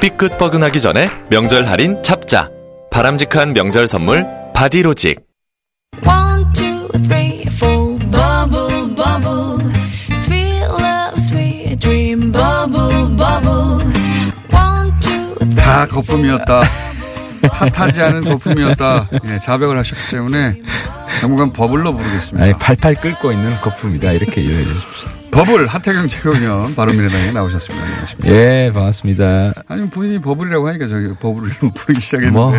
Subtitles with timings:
[0.00, 2.50] 삐끗 뻐근하기 전에 명절 할인 잡자.
[2.90, 5.20] 바람직한 명절 선물 바디로직.
[6.06, 9.72] One, two, three, four, bubble, bubble.
[10.12, 13.84] Sweet love, sweet dream, bubble, bubble.
[14.52, 15.54] One, two, three.
[15.56, 16.62] 다 거품이었다.
[17.50, 19.08] 핫하지 않은 거품이었다.
[19.24, 20.60] 예, 자백을 하셨기 때문에
[21.20, 22.44] 당분간 버블로 부르겠습니다.
[22.44, 24.12] 아니, 팔팔 끓고 있는 거품이다.
[24.12, 25.08] 이렇게 이해해 주십시오.
[25.30, 27.84] 버블 하태경 최고위원 바른미래당에 나오셨습니다.
[27.86, 28.28] 안녕하십니까.
[28.34, 29.52] 예, 반갑습니다.
[29.68, 32.52] 아니 본인이 버블이라고 하니까 저기 버블을 부르기 시작했는데 뭐.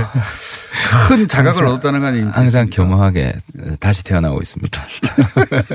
[1.09, 2.39] 큰 자각을 얻었다는 거 아닙니까?
[2.39, 3.33] 항상 겸허하게
[3.79, 4.81] 다시 태어나고 있습니다.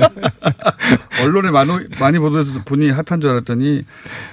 [1.21, 3.83] 언론에 많이, 많이 보도돼서 본인이 핫한 줄 알았더니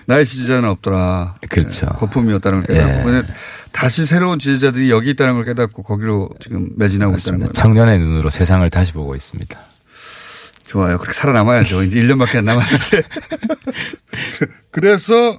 [0.06, 1.34] 나의 지지자는 없더라.
[1.50, 1.86] 그렇죠.
[1.92, 3.22] 예, 거품이었다는 걸 깨닫고 예.
[3.72, 7.46] 다시 새로운 지지자들이 여기 있다는 걸 깨닫고 거기로 지금 매진하고 있다는 맞습니다.
[7.46, 7.52] 거예요.
[7.52, 9.58] 청년의 눈으로 세상을 다시 보고 있습니다.
[10.72, 10.96] 좋아요.
[10.96, 11.82] 그렇게 살아남아야죠.
[11.82, 13.02] 이제 1년밖에 안 남았는데.
[14.72, 15.38] 그래서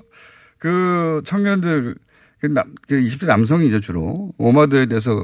[0.60, 1.96] 그 청년들,
[2.40, 4.32] 그 남, 그 20대 남성이죠, 주로.
[4.38, 5.24] 오마드에 대해서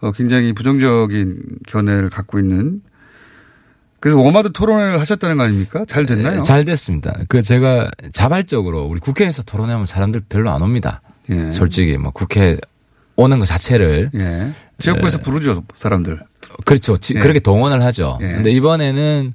[0.00, 2.80] 어, 굉장히 부정적인 견해를 갖고 있는
[4.00, 5.84] 그래서 오마드 토론회를 하셨다는 거 아닙니까?
[5.86, 6.42] 잘 됐나요?
[6.42, 7.12] 잘 됐습니다.
[7.28, 11.02] 그 제가 자발적으로 우리 국회에서 토론하면 사람들 별로 안 옵니다.
[11.28, 11.50] 예.
[11.50, 12.58] 솔직히 뭐 국회
[13.16, 14.52] 오는 것 자체를 예.
[14.78, 16.22] 지역구에서 부르죠, 사람들.
[16.64, 16.96] 그렇죠.
[16.96, 17.20] 지- 예.
[17.20, 18.18] 그렇게 동원을 하죠.
[18.20, 18.26] 예.
[18.28, 19.32] 근데 이번에는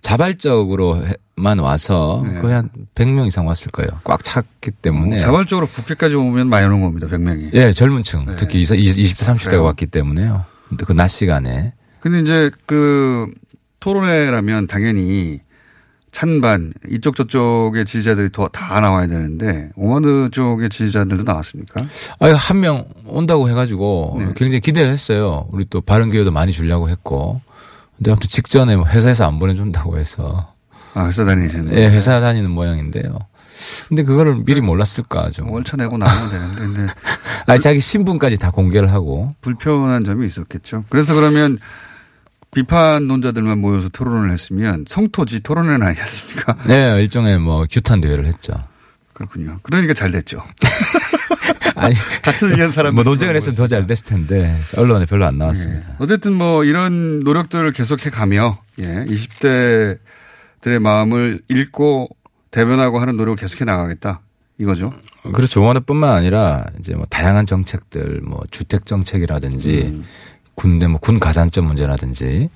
[0.00, 2.40] 자발적으로만 와서 예.
[2.40, 4.00] 거의 한 100명 이상 왔을 거예요.
[4.04, 5.16] 꽉 찼기 때문에.
[5.16, 7.50] 어, 자발적으로 국회까지 오면 많이 오는 겁니다, 100명이.
[7.54, 8.24] 예, 젊은 층.
[8.26, 8.36] 네.
[8.36, 9.64] 특히 20, 20대, 30대가 그래요.
[9.64, 10.44] 왔기 때문에요.
[10.86, 11.74] 그 낮 시간에.
[12.00, 13.28] 근데 이제 그
[13.80, 15.40] 토론회라면 당연히
[16.12, 21.82] 찬반 이쪽 저쪽의 지지자들이 더다 나와야 되는데 오마드 쪽의 지지자들도 나왔습니까?
[22.20, 24.24] 아, 한명 온다고 해가지고 네.
[24.36, 25.46] 굉장히 기대를 했어요.
[25.50, 27.40] 우리 또 바른 기회도 많이 주려고 했고.
[27.96, 30.52] 근데 아무튼 직전에 뭐 회사에서 안 보내준다고 해서.
[30.94, 33.18] 아 회사 다니시는 예, 회사 다니는 모양인데요.
[33.88, 35.50] 근데 그거를 미리 몰랐을까 좀.
[35.50, 36.92] 월차 내고 나오면 되는데 근데
[37.46, 39.34] 아, 자기 신분까지 다 공개를 하고.
[39.40, 40.84] 불편한 점이 있었겠죠.
[40.90, 41.58] 그래서 그러면
[42.52, 46.56] 비판론자들만 모여서 토론을 했으면 성토지 토론회는 아니었습니까?
[46.68, 48.52] 네, 일종의 뭐 규탄 대회를 했죠.
[49.14, 49.58] 그렇군요.
[49.62, 50.42] 그러니까 잘 됐죠.
[51.76, 55.38] 아니, 같은 의견 사람 뭐 논쟁을 했으면 더 잘 됐을 텐데 언론에 별로 안 예.
[55.38, 55.96] 나왔습니다.
[55.98, 59.04] 어쨌든 뭐 이런 노력들을 계속해 가며 예.
[59.06, 62.08] 20대들의 마음을 읽고
[62.50, 64.20] 대변하고 하는 노력을 계속해 나가겠다.
[64.58, 64.90] 이거죠.
[65.34, 65.62] 그렇죠.
[65.62, 70.04] 원어뿐만 아니라 이제 뭐 다양한 정책들, 뭐 주택 정책이라든지 음.
[70.62, 72.48] 군대 뭐 군 가산점 문제라든지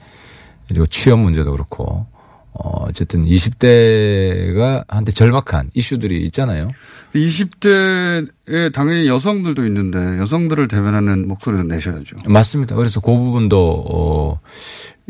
[0.68, 2.06] 그리고 취업 문제도 그렇고
[2.52, 6.68] 어 어쨌든 20대가 한테 절박한 이슈들이 있잖아요.
[7.14, 12.16] 20대에 당연히 여성들도 있는데 여성들을 대변하는 목소리도 내셔야죠.
[12.28, 12.76] 맞습니다.
[12.76, 14.40] 그래서 그 부분도 어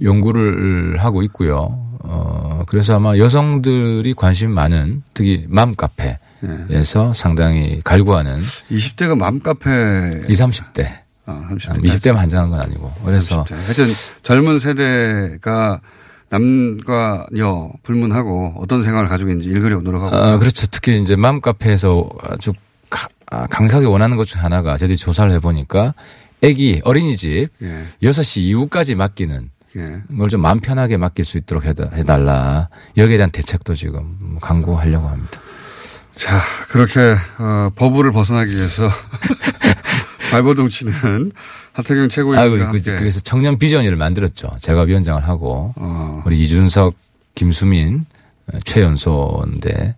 [0.02, 1.78] 연구를 하고 있고요.
[2.00, 8.40] 어 그래서 아마 여성들이 관심 많은 특히 맘 카페에서 상당히 갈구하는
[8.70, 9.70] 20대가 맘 카페
[10.28, 11.05] 20, 30대.
[11.26, 11.84] 아, 30대.
[11.84, 12.92] 20대만 한정한 건 아니고.
[13.04, 13.54] 그래서 30대.
[13.54, 13.84] 하여튼
[14.22, 15.80] 젊은 세대가
[16.28, 20.38] 남과 여 불문하고 어떤 생각을 가지고 있는지 읽으려고 노력하고 아.
[20.38, 20.66] 그렇죠.
[20.70, 22.52] 특히 이제 맘 카페에서 아주
[22.90, 25.94] 가- 아, 강하게 원하는 것 중 하나가 저희들이 조사를 해보니까
[26.42, 27.86] 애기 어린이집 예.
[28.02, 30.02] 6시 이후까지 맡기는 예.
[30.18, 32.68] 걸좀 마음 편하게 맡길 수 있도록 해달라.
[32.96, 35.40] 여기에 대한 대책도 지금 강구하려고 합니다.
[36.16, 38.88] 자, 그렇게 어, 버블을 벗어나기 위해서
[40.30, 41.32] 발버둥 치는
[41.72, 44.56] 하태경 최고위원과 그- 그래서 청년 비전위를 만들었죠.
[44.60, 46.94] 제가 위원장을 하고 어, 우리 이준석,
[47.34, 48.04] 김수민,
[48.52, 49.94] 어, 최연소인데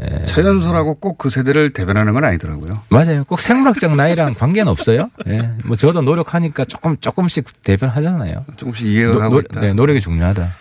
[0.00, 2.82] 에, 최연소라고 꼭 그 세대를 대변하는 건 아니더라고요.
[2.88, 3.22] 맞아요.
[3.24, 5.10] 꼭 생물학적 나이랑 관계는 없어요.
[5.26, 5.50] 예.
[5.64, 8.46] 뭐 저도 노력하니까 조금 조금씩 대변하잖아요.
[8.56, 9.60] 조금씩 이해가 노, 노, 있다.
[9.60, 10.54] 네, 노력이 중요하다.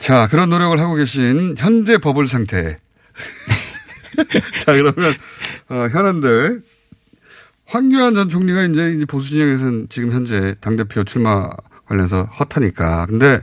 [0.00, 2.78] 자, 그런 노력을 하고 계신 현재 버블 상태.
[4.58, 5.14] 자, 그러면
[5.68, 6.60] 어, 현안들
[7.66, 11.48] 황교안 전 총리가 이제 보수 진영에서는 지금 현재 당대표 출마
[11.86, 13.06] 관련해서 핫하니까.
[13.06, 13.40] 근데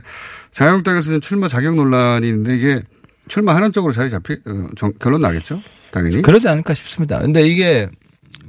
[0.50, 2.82] 자유한국당에서는 출마 자격 논란이 있는데 이게
[3.28, 5.60] 출마 하는 쪽으로 자리 잡히, 어, 정- 결론 나겠죠?
[5.90, 6.22] 당연히.
[6.22, 7.18] 그러지 않을까 싶습니다.
[7.20, 7.88] 근데 이게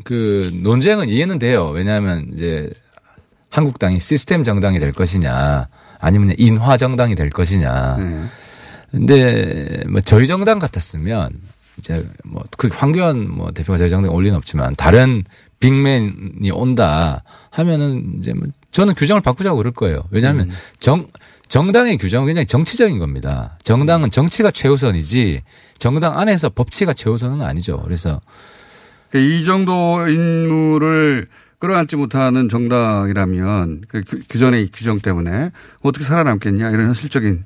[0.03, 1.67] 그 논쟁은 이해는 돼요.
[1.69, 2.69] 왜냐하면 이제
[3.49, 5.67] 한국당이 시스템 정당이 될 것이냐
[5.99, 7.97] 아니면 인화 정당이 될 것이냐.
[7.97, 8.23] 네.
[8.91, 11.29] 근데 뭐 저희 정당 같았으면
[11.79, 15.23] 이제 뭐 그 황교안 뭐 대표가 저희 정당에 올 리는 없지만 다른
[15.63, 20.04] 빅맨이 온다 하면은 이제 뭐 저는 규정을 바꾸자고 그럴 거예요.
[20.12, 21.07] 왜냐하면 정
[21.48, 23.57] 정당의 규정은 굉장히 정치적인 겁니다.
[23.63, 25.42] 정당은 정치가 최우선이지
[25.77, 27.81] 정당 안에서 법치가 최우선은 아니죠.
[27.83, 28.19] 그래서
[29.10, 31.27] 그러니까 이 정도 인물을
[31.60, 35.51] 끌어안지 못하는 정당이라면 그, 그, 그이 규정 때문에
[35.81, 37.45] 어떻게 살아남겠냐 이런 현실적인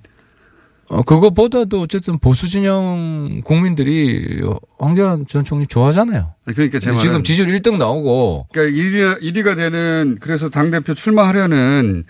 [0.89, 4.41] 어, 그거보다도 어쨌든 보수 진영 국민들이
[4.79, 6.33] 황교안 전 총리 좋아하잖아요.
[6.45, 12.05] 그러니까 제 지금 지지율 1등 나오고 그러니까 1위, 1위가 되는 그래서 당대표 출마하려는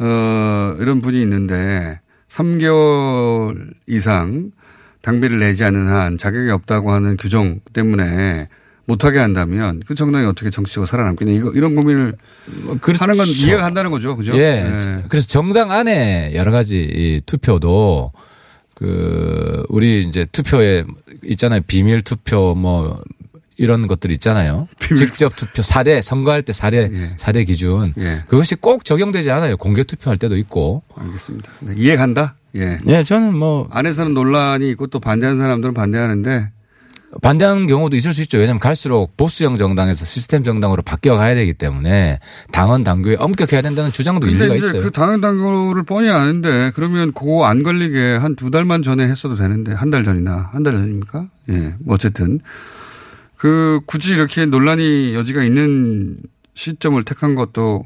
[0.00, 4.50] 어, 이런 분이 있는데 3개월 이상
[5.00, 8.48] 당비를 내지 않는 한 자격이 없다고 하는 규정 때문에
[8.86, 12.14] 못하게 한다면 그 정당이 어떻게 정치적으로 살아남겠냐 이거 이런 고민을
[12.80, 13.02] 그렇죠.
[13.02, 14.16] 하는 건 이해가 간다는 거죠.
[14.16, 14.36] 그죠?
[14.36, 14.62] 예.
[14.62, 15.02] 네.
[15.08, 18.12] 그래서 정당 안에 여러 가지 이 투표도
[18.74, 20.84] 그 우리 이제 투표에
[21.24, 21.60] 있잖아요.
[21.66, 23.02] 비밀 투표 뭐
[23.56, 24.68] 이런 것들 있잖아요.
[24.96, 27.16] 직접 투표 4대 선거할 때 4대 예.
[27.16, 27.94] 4대 기준.
[27.98, 28.22] 예.
[28.28, 29.56] 그것이 꼭 적용되지 않아요.
[29.56, 30.82] 공개 투표할 때도 있고.
[30.94, 31.50] 알겠습니다.
[31.60, 32.36] 네, 이해 간다.
[32.54, 32.78] 예.
[32.86, 36.50] 예, 저는 뭐 안에서는 논란이 있고 또 반대하는 사람들은 반대하는데
[37.22, 38.38] 반대하는 경우도 있을 수 있죠.
[38.38, 42.20] 왜냐하면 갈수록 보수형 정당에서 시스템 정당으로 바뀌어 가야 되기 때문에
[42.52, 44.82] 당원 당규에 엄격해야 된다는 주장도 일리가 있어요.
[44.82, 49.72] 그 당연 당규를 뻔히 아는데 그러면 그거 안 걸리게 한 두 달만 전에 했어도 되는데
[49.72, 51.26] 한 달 전이나 한 달 전입니까?
[51.50, 51.74] 예.
[51.80, 52.40] 뭐 어쨌든
[53.36, 56.18] 그 굳이 이렇게 논란이 여지가 있는
[56.54, 57.84] 시점을 택한 것도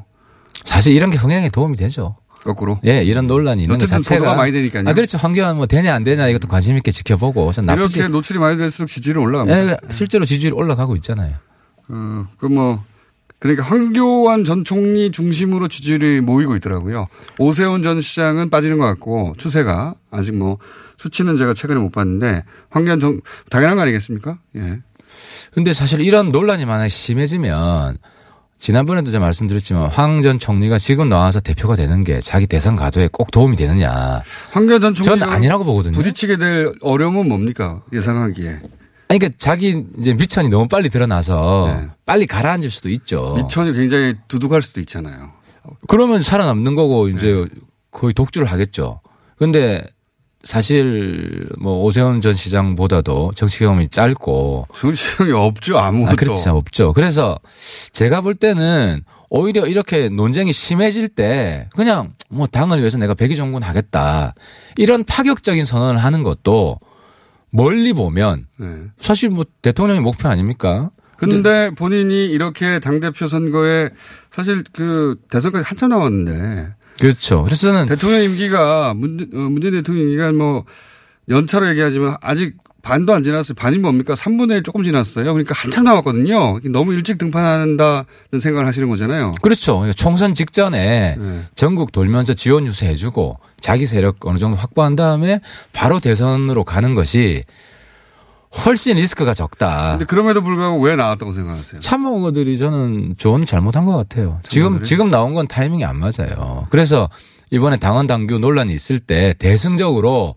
[0.65, 2.17] 사실 이런 게 흥행에 도움이 되죠.
[2.45, 4.85] 거꾸로 예, 이런 논란이 있는 것 자체가 많이 되니까요.
[4.87, 5.19] 아, 그렇죠.
[5.19, 7.99] 황교안 뭐 되냐 안 되냐 이것도 관심 있게 지켜보고 전 나쁘지.
[7.99, 9.73] 이렇게 노출이 많이 될수록 지지율이 올라갑니다.
[9.73, 11.35] 예, 실제로 지지율 올라가고 있잖아요.
[11.89, 12.83] 어, 그뭐
[13.41, 17.09] 그러니까 황교안 전 총리 중심으로 지지율이 모이고 있더라고요.
[17.39, 20.59] 오세훈 전 시장은 빠지는 것 같고 추세가 아직 뭐
[20.99, 24.39] 수치는 제가 최근에 못 봤는데 황교안 전 당연한 거 아니겠습니까?
[24.57, 24.79] 예.
[25.53, 27.97] 근데 사실 이런 논란이 만약 심해지면
[28.61, 33.31] 지난번에도 제가 말씀드렸지만 황 전 총리가 지금 나와서 대표가 되는 게 자기 대선 가도에 꼭
[33.31, 34.23] 도움이 되느냐.
[34.53, 35.93] 황교안 전 총리가 저는 아니라고 보거든요.
[35.95, 37.81] 부딪히게 될 어려움은 뭡니까?
[37.93, 38.49] 예상하기에.
[39.09, 41.89] 아니, 그러니까 자기 이제 미천이 너무 빨리 드러나서 네.
[42.05, 43.35] 빨리 가라앉을 수도 있죠.
[43.37, 45.33] 미천이 굉장히 두둑할 수도 있잖아요.
[45.89, 47.15] 그러면 살아남는 거고 네.
[47.17, 47.47] 이제
[47.91, 49.01] 거의 독주를 하겠죠.
[49.37, 49.83] 근데
[50.43, 56.13] 사실 뭐 오세훈 전 시장보다도 정치 경험이 짧고 정치형이 없죠 아무것도.
[56.13, 56.57] 아, 그렇죠.
[56.57, 56.93] 없죠.
[56.93, 57.39] 그래서
[57.93, 64.35] 제가 볼 때는 오히려 이렇게 논쟁이 심해질 때 그냥 뭐 당을 위해서 내가 백의종군 하겠다.
[64.77, 66.81] 이런 파격적인 선언을 하는 것도
[67.51, 68.67] 멀리 보면 네.
[68.99, 70.91] 사실 뭐 대통령의 목표 아닙니까?
[71.17, 73.91] 근데 본인이 이렇게 당대표 선거에
[74.31, 77.43] 사실 그 대선까지 한참 남았는데 그렇죠.
[77.45, 80.65] 그래서 저는 대통령 임기가 문, 어, 문재인 대통령 임기가 뭐
[81.29, 83.55] 연차로 얘기하지만 아직 반도 안 지났어요.
[83.55, 84.15] 반이 뭡니까?
[84.15, 85.25] 3분의 1 조금 지났어요.
[85.25, 86.61] 그러니까 한참 남았거든요.
[86.71, 88.05] 너무 일찍 등판한다는
[88.39, 89.35] 생각을 하시는 거잖아요.
[89.43, 89.91] 그렇죠.
[89.97, 91.43] 총선 직전에 네.
[91.55, 95.41] 전국 돌면서 지원 유세해주고 자기 세력 어느 정도 확보한 다음에
[95.73, 97.45] 바로 대선으로 가는 것이
[98.65, 99.93] 훨씬 리스크가 적다.
[99.93, 101.81] 근데 그럼에도 불구하고 왜 나왔다고 생각하세요?
[101.81, 104.41] 참모들이 저는 조언 잘못한 것 같아요.
[104.49, 104.89] 지금 참모들이?
[104.89, 106.67] 지금 나온 건 타이밍이 안 맞아요.
[106.71, 107.09] 그래서
[107.53, 110.35] 이번에 당원 당규 논란이 있을 때 대승적으로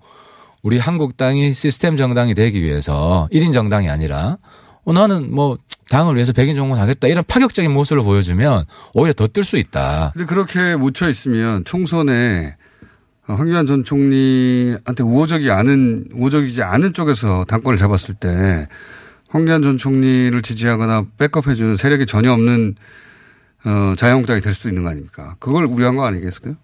[0.61, 4.37] 우리 한국당이 시스템 정당이 되기 위해서 1인 정당이 아니라
[4.85, 5.57] 어, 나는 뭐
[5.89, 10.11] 당을 위해서 백인 정권 하겠다 이런 파격적인 모습을 보여주면 오히려 더 뜰 수 있다.
[10.13, 12.55] 근데 그렇게 묻혀 있으면 총선에
[13.25, 18.67] 황교안 전 총리한테 우호적이 않은 우호적이지 않은 쪽에서 당권을 잡았을 때
[19.29, 22.75] 황교안 전 총리를 지지하거나 백업해주는 세력이 전혀 없는
[23.65, 25.35] 어, 자유한국당이 될 수도 있는 거 아닙니까?
[25.39, 26.55] 그걸 우려한 거 아니겠어요?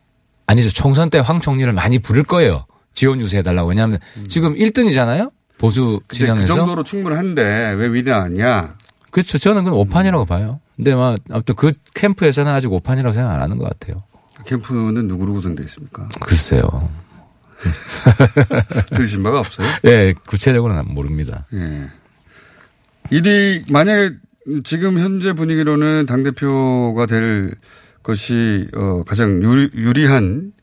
[0.48, 0.70] 아니죠.
[0.72, 2.66] 총선 때 황 총리를 많이 부를 거예요.
[2.94, 3.70] 지원 유세해달라고.
[3.70, 5.32] 왜냐하면 지금 1등이잖아요.
[5.58, 6.00] 보수 음.
[6.00, 6.48] 근데 그 진영에서.
[6.56, 8.76] 정도로 충분한데 왜 위대 않냐?
[9.12, 9.38] 그렇죠.
[9.38, 10.60] 저는 그건 오판이라고 봐요.
[10.76, 14.04] 근데 막 아무튼 그 캠프에서는 아직 오판이라고 생각 안 하는 것 같아요.
[14.40, 16.08] 그 캠프는 누구로 구성되어 있습니까?
[16.22, 16.64] 글쎄요.
[18.96, 19.68] 들으신 바가 없어요?
[19.86, 21.46] 예, 구체적으로는 모릅니다.
[21.54, 21.90] 예.
[23.10, 24.16] 일이 만약에
[24.64, 27.54] 지금 현재 분위기로는 당 대표가 될
[28.02, 30.54] 것이 어 가장 유리, 유리한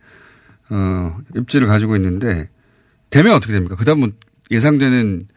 [0.70, 2.48] 어 입지를 가지고 있는데
[3.10, 3.76] 되면 어떻게 됩니까?
[3.76, 4.14] 그 다음은
[4.50, 5.28] 예상되는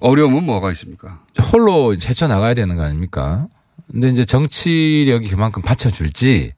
[0.00, 1.22] 어려움은 뭐가 있습니까?
[1.52, 3.46] 홀로 헤쳐나가야 되는 거 아닙니까?
[3.90, 6.52] 근데 이제 정치력이 그만큼 받쳐줄지,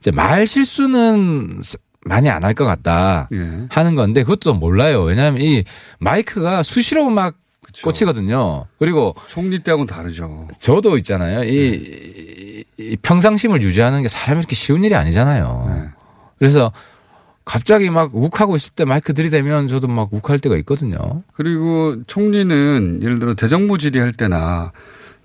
[0.00, 1.60] 이제 말 실수는
[2.04, 3.66] 많이 안 할 것 같다 예.
[3.70, 5.02] 하는 건데 그것도 몰라요.
[5.02, 5.64] 왜냐하면 이
[6.00, 7.84] 마이크가 수시로 막 그쵸.
[7.84, 8.66] 꽂히거든요.
[8.78, 10.48] 그리고 총리 때하고는 다르죠.
[10.58, 11.44] 저도 있잖아요.
[11.44, 15.64] 이, 이- 이 평상심을 유지하는 게 사람이 이렇게 쉬운 일이 아니잖아요.
[15.68, 15.88] 네.
[16.38, 16.72] 그래서
[17.44, 20.96] 갑자기 막 욱하고 있을 때 마이크 들이대면 저도 막 욱할 때가 있거든요.
[21.34, 24.72] 그리고 총리는 예를 들어 대정부 질의할 때나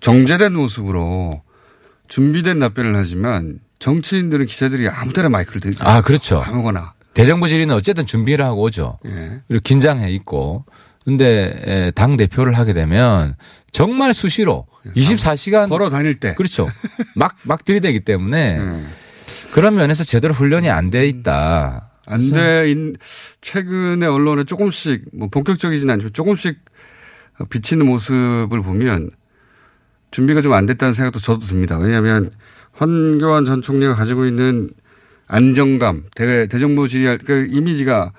[0.01, 1.41] 정제된 모습으로
[2.07, 5.83] 준비된 답변을 하지만 정치인들은 기자들이 아무 때나 마이크를 들죠.
[5.85, 6.41] 아, 그렇죠.
[6.41, 6.93] 아무거나.
[7.13, 8.97] 대정부 질의는 어쨌든 준비를 하고 오죠.
[9.05, 9.41] 예.
[9.49, 10.63] 그리고 긴장해 있고.
[11.03, 13.35] 근데 당 대표를 하게 되면
[13.73, 16.33] 정말 수시로 24시간 걸어 다닐 때.
[16.35, 16.69] 그렇죠.
[17.17, 18.85] 막 막 들이대기 때문에 예.
[19.51, 21.89] 그런 면에서 제대로 훈련이 안 돼 있다.
[22.05, 22.95] 안 돼, 인-
[23.41, 26.57] 최근에 언론에 조금씩, 뭐 본격적이진 않지만 조금씩
[27.49, 29.09] 비치는 모습을 보면
[30.11, 31.77] 준비가 좀 안 됐다는 생각도 저도 듭니다.
[31.77, 32.31] 왜냐하면
[32.83, 34.69] 황교안 전 총리가 가지고 있는
[35.27, 38.11] 안정감, 대, 대정부 질의할 그 이미지가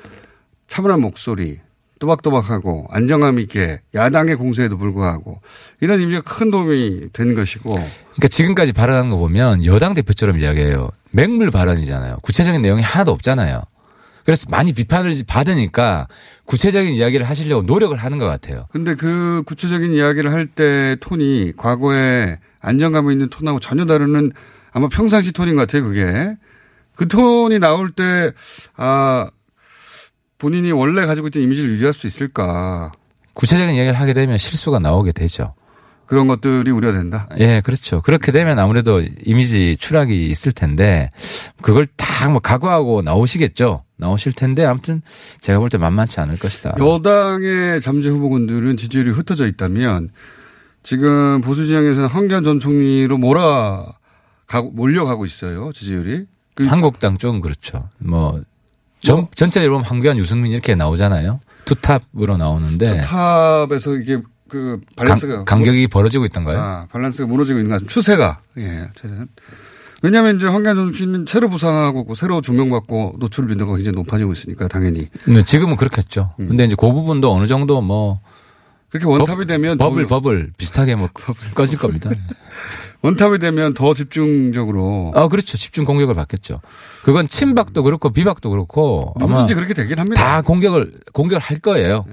[0.68, 1.60] 차분한 목소리,
[2.00, 5.40] 또박또박하고 안정감 있게 야당의 공세에도 불구하고
[5.80, 10.88] 이런 이미지가 큰 도움이 된 것이고 그러니까 지금까지 발언한 거 보면 여당 대표처럼 이야기해요.
[11.12, 12.16] 맹물 발언이잖아요.
[12.22, 13.62] 구체적인 내용이 하나도 없잖아요.
[14.24, 16.08] 그래서 많이 비판을 받으니까
[16.46, 18.66] 구체적인 이야기를 하시려고 노력을 하는 것 같아요.
[18.72, 24.32] 근데 그 구체적인 이야기를 할 때 톤이 과거에 안정감 있는 톤하고 전혀 다르는
[24.74, 26.36] 아마 평상시 톤인 것 같아요, 그게.
[26.96, 28.32] 그 톤이 나올 때,
[28.76, 29.28] 아,
[30.38, 32.92] 본인이 원래 가지고 있던 이미지를 유지할 수 있을까.
[33.34, 35.54] 구체적인 이야기를 하게 되면 실수가 나오게 되죠.
[36.06, 37.28] 그런 것들이 우려된다.
[37.38, 38.02] 예, 그렇죠.
[38.02, 41.10] 그렇게 되면 아무래도 이미지 추락이 있을 텐데
[41.62, 43.84] 그걸 다뭐 각오하고 나오시겠죠.
[43.96, 45.00] 나오실 텐데 아무튼
[45.40, 46.74] 제가 볼 때 만만치 않을 것이다.
[46.78, 50.10] 여당의 잠재 후보군들은 지지율이 흩어져 있다면
[50.82, 53.86] 지금 보수 진영에서는 황교안 전 총리로 몰아
[54.46, 56.26] 가고, 몰려가고 있어요, 지지율이.
[56.54, 57.88] 그 한국당 쪽은 그렇죠.
[57.98, 58.40] 뭐
[59.00, 61.40] 전, 전체적으로 보면 황교안, 유승민 이렇게 나오잖아요.
[61.64, 66.58] 투탑으로 나오는데 탑에서 이게 그 밸런스가 강, 간격이 벌어지고 있던가요?
[66.58, 67.88] 아, 밸런스가 무너지고 있는 것.
[67.88, 68.40] 추세가.
[68.58, 68.88] 예.
[68.94, 69.28] 추세는.
[70.02, 74.68] 왜냐하면 이제 황교안 전 총리는 새로 부상하고 그 새로 조명받고 노출 빈도가 굉장히 높아지고 있으니까
[74.68, 75.08] 당연히.
[75.26, 76.34] 네, 지금은 그렇겠죠.
[76.40, 76.48] 음.
[76.48, 78.20] 근데 이제 그 부분도 어느 정도 뭐
[78.90, 81.08] 그렇게 원탑이 되면 버블 더, 버블 비슷하게 뭐
[81.54, 82.10] 꺼질 겁니다.
[83.04, 85.58] 원탑이 되면 더 집중적으로 아 그렇죠.
[85.58, 86.60] 집중 공격을 받겠죠.
[87.02, 90.20] 그건 친박도 그렇고 비박도 그렇고 누구든지 그렇게 되긴 합니다.
[90.22, 92.06] 다 공격을 공격을 할 거예요.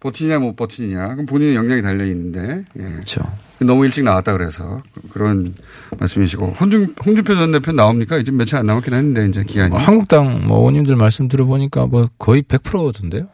[0.00, 1.08] 버티냐 못 버티냐.
[1.08, 2.64] 그럼 본인의 역량이 달려 있는데.
[2.78, 2.82] 예.
[2.82, 3.20] 그렇죠.
[3.60, 5.54] 너무 일찍 나왔다 그래서 그런
[5.98, 8.18] 말씀이시고 홍준 홍준표 전 대표 나옵니까?
[8.18, 9.74] 이제 며칠 안 남았긴 했는데 이제 기한이.
[9.74, 13.26] 어, 한국당 뭐 의원님들 말씀 들어보니까 뭐 거의 100%던데요.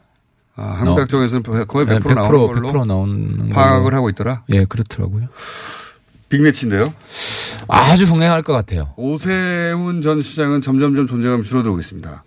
[0.57, 3.93] 아, 한국당 나- 쪽에서는 거의 100% 네, 100% 나오는 걸로 100% 나오는 파악을.
[3.95, 4.45] 하고 있더라.
[4.51, 5.27] 예, 그렇더라고요.
[6.29, 6.93] 빅매치인데요.
[7.69, 8.93] 아주 흥행할 것 같아요.
[8.97, 12.25] 오세훈 전 시장은 점점점 존재감이 줄어들고 있습니다.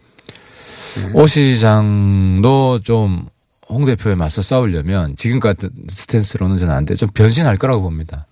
[1.13, 3.27] 오 시장도 좀
[3.70, 6.96] 홍 대표에 맞서 싸우려면 지금 같은 스탠스로는 저는 안 돼.
[6.96, 8.25] 좀 변신할 거라고 봅니다.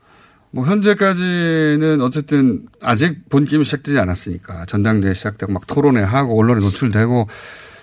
[0.51, 7.27] 뭐 현재까지는 어쨌든 아직 본 게임이 시작되지 않았으니까 전당대회 시작되고 막 토론회 하고 언론에 노출되고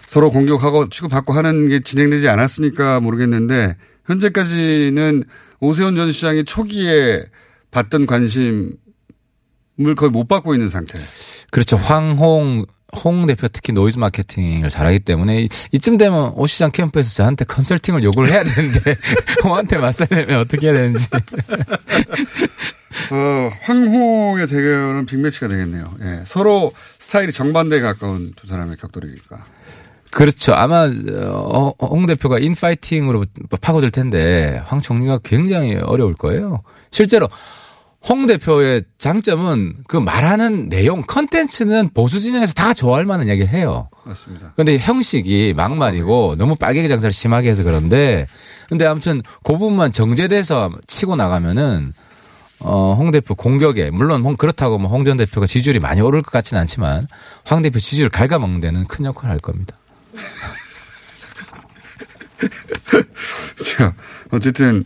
[0.06, 5.24] 서로 공격하고 치고받고 하는 게 진행되지 않았으니까 모르겠는데 현재까지는
[5.60, 7.24] 오세훈 전 시장이 초기에
[7.72, 8.70] 받던 관심을
[9.96, 10.98] 거의 못 받고 있는 상태.
[11.50, 11.76] 그렇죠.
[11.76, 12.66] 황홍
[13.04, 18.04] 홍 대표 특히 노이즈 마케팅을 잘하기 때문에 이- 이쯤 되면 오 시장 캠프에서 저한테 컨설팅을
[18.04, 18.96] 요구를 해야 되는데
[19.42, 21.08] 홍한테 맞서려면 어떻게 해야 되는지.
[23.10, 25.94] 어, 황홍의 대결은 빅매치가 되겠네요.
[26.02, 26.22] 예.
[26.26, 29.44] 서로 스타일이 정반대에 가까운 두 사람의 격돌이니까.
[30.10, 30.52] 그렇죠.
[30.54, 30.90] 아마
[31.22, 33.24] 어, 홍 대표가 인파이팅으로
[33.62, 36.62] 파고들 텐데 황 총리가 굉장히 어려울 거예요.
[36.90, 37.30] 실제로
[38.08, 43.88] 홍 대표의 장점은 그 말하는 내용 컨텐츠는 보수 진영에서 다 좋아할 만한 이야기를 해요.
[44.04, 44.52] 맞습니다.
[44.56, 48.26] 근데 형식이 막말이고 너무 빨갱이 장사를 심하게 해서 그런데
[48.68, 51.92] 근데 아무튼 그 부분만 정제돼서 치고 나가면은
[52.58, 56.30] 어, 홍 대표 공격에 물론 홍 그렇다고 뭐 홍 전 대표가 지지율이 많이 오를 것
[56.32, 57.06] 같지는 않지만
[57.44, 59.76] 황 대표 지지율을 갉아먹는 데는 큰 역할을 할 겁니다.
[63.76, 63.94] 자,
[64.30, 64.84] 어쨌든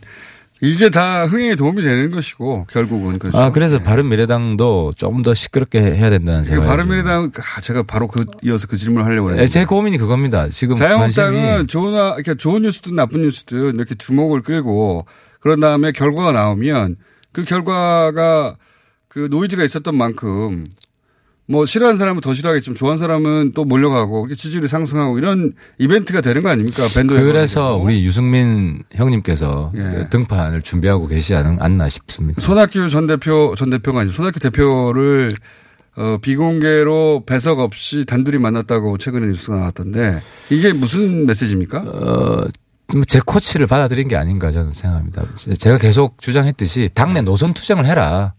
[0.62, 3.36] 이게 다 흥행에 도움이 되는 것이고 결국은 그렇죠.
[3.36, 8.24] 아 그래서 바른 미래당도 조금 더 시끄럽게 해야 된다는 생각이 바른미래당 아, 제가 바로 그
[8.42, 10.48] 이어서 그 질문을 하려고 예, 했는데 제 고민이 그겁니다.
[10.48, 15.06] 지금 자유한국당은 좋은 그러니까 좋은 뉴스든 나쁜 뉴스든 이렇게 주목을 끌고
[15.40, 16.96] 그런 다음에 결과가 나오면
[17.32, 18.56] 그 결과가
[19.08, 20.64] 그 노이즈가 있었던 만큼
[21.48, 26.48] 뭐 싫어하는 사람은 더 싫어하겠지만 좋아하는 사람은 또 몰려가고 지지율이 상승하고 이런 이벤트가 되는 거
[26.48, 26.82] 아닙니까?
[26.94, 29.78] 밴드 그래서 우리 유승민 형님께서 예.
[29.80, 32.40] 그 등판을 준비하고 계시지 않- 않나 싶습니다.
[32.42, 34.16] 손학규 전 대표 전 대표가 아니죠.
[34.16, 35.30] 손학규 대표를
[35.96, 41.78] 어, 비공개로 배석 없이 단둘이 만났다고 최근에 뉴스가 나왔던데 이게 무슨 메시지입니까?
[41.78, 42.44] 어,
[42.88, 45.24] 좀제 코치를 받아들인 게 아닌가 저는 생각합니다.
[45.58, 48.34] 제가 계속 주장했듯이 당내 노선 투쟁을 해라.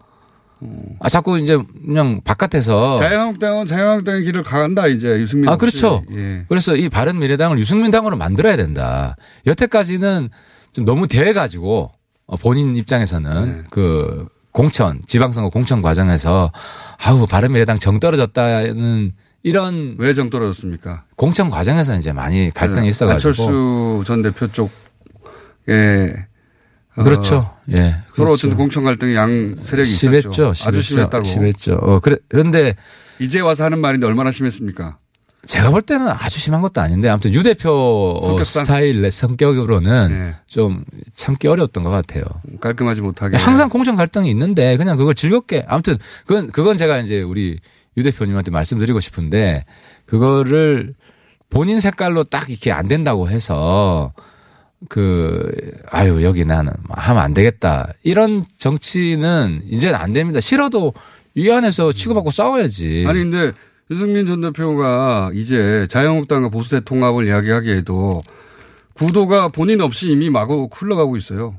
[0.99, 5.55] 아 자꾸 이제 그냥 바깥에서 자유한국당은 자유한국당의 길을 간다 이제 유승민 아.
[5.57, 6.03] 그렇죠.
[6.11, 6.45] 예.
[6.49, 9.15] 그래서 이 바른 미래당을 유승민 당으로 만들어야 된다.
[9.45, 10.29] 여태까지는
[10.73, 11.91] 좀 너무 대해 가지고
[12.25, 13.61] 어, 본인 입장에서는 네.
[13.69, 16.51] 그 공천 지방선거 공천 과정에서
[16.97, 19.11] 아우 바른 미래당 정 떨어졌다는
[19.43, 21.03] 이런 왜 정 떨어졌습니까?
[21.15, 22.89] 공천 과정에서 이제 많이 갈등이 네.
[22.89, 24.71] 있어가지고 안철수 전 대표 쪽에
[25.69, 26.27] 어,
[27.03, 27.51] 그렇죠.
[27.71, 27.95] 예.
[28.13, 28.33] 서로 그렇죠.
[28.33, 30.29] 어쨌든 공천 갈등이 양 세력이 심했죠.
[30.29, 30.49] 있었죠.
[30.49, 30.81] 아주 심했죠.
[30.81, 31.23] 심했다고.
[31.23, 31.73] 심했죠.
[31.81, 32.75] 어, 그래, 그런데
[33.19, 34.97] 이제 와서 하는 말인데 얼마나 심했습니까?
[35.45, 38.65] 제가 볼 때는 아주 심한 것도 아닌데 아무튼 유 대표 성격상?
[38.65, 40.35] 스타일 내 성격으로는 네.
[40.45, 40.83] 좀
[41.15, 42.23] 참기 어려웠던 것 같아요.
[42.59, 43.37] 깔끔하지 못하게.
[43.37, 47.59] 항상 공천 갈등이 있는데 그냥 그걸 즐겁게 아무튼 그건 그건 제가 이제 우리
[47.95, 49.63] 유 대표님한테 말씀드리고 싶은데
[50.05, 50.93] 그거를
[51.49, 54.11] 본인 색깔로 딱 이렇게 안 된다고 해서
[54.89, 60.39] 그 아유 여기 나는 하면 안 되겠다 이런 정치는 이제는 안 됩니다.
[60.39, 60.93] 싫어도
[61.35, 63.05] 이 안에서 치고받고 싸워야지.
[63.07, 63.51] 아니 근데
[63.89, 68.23] 유승민 전 대표가 이제 자유한국당과 보수대 통합을 이야기하기에도
[68.93, 71.55] 구도가 본인 없이 이미 마구 흘러가고 있어요.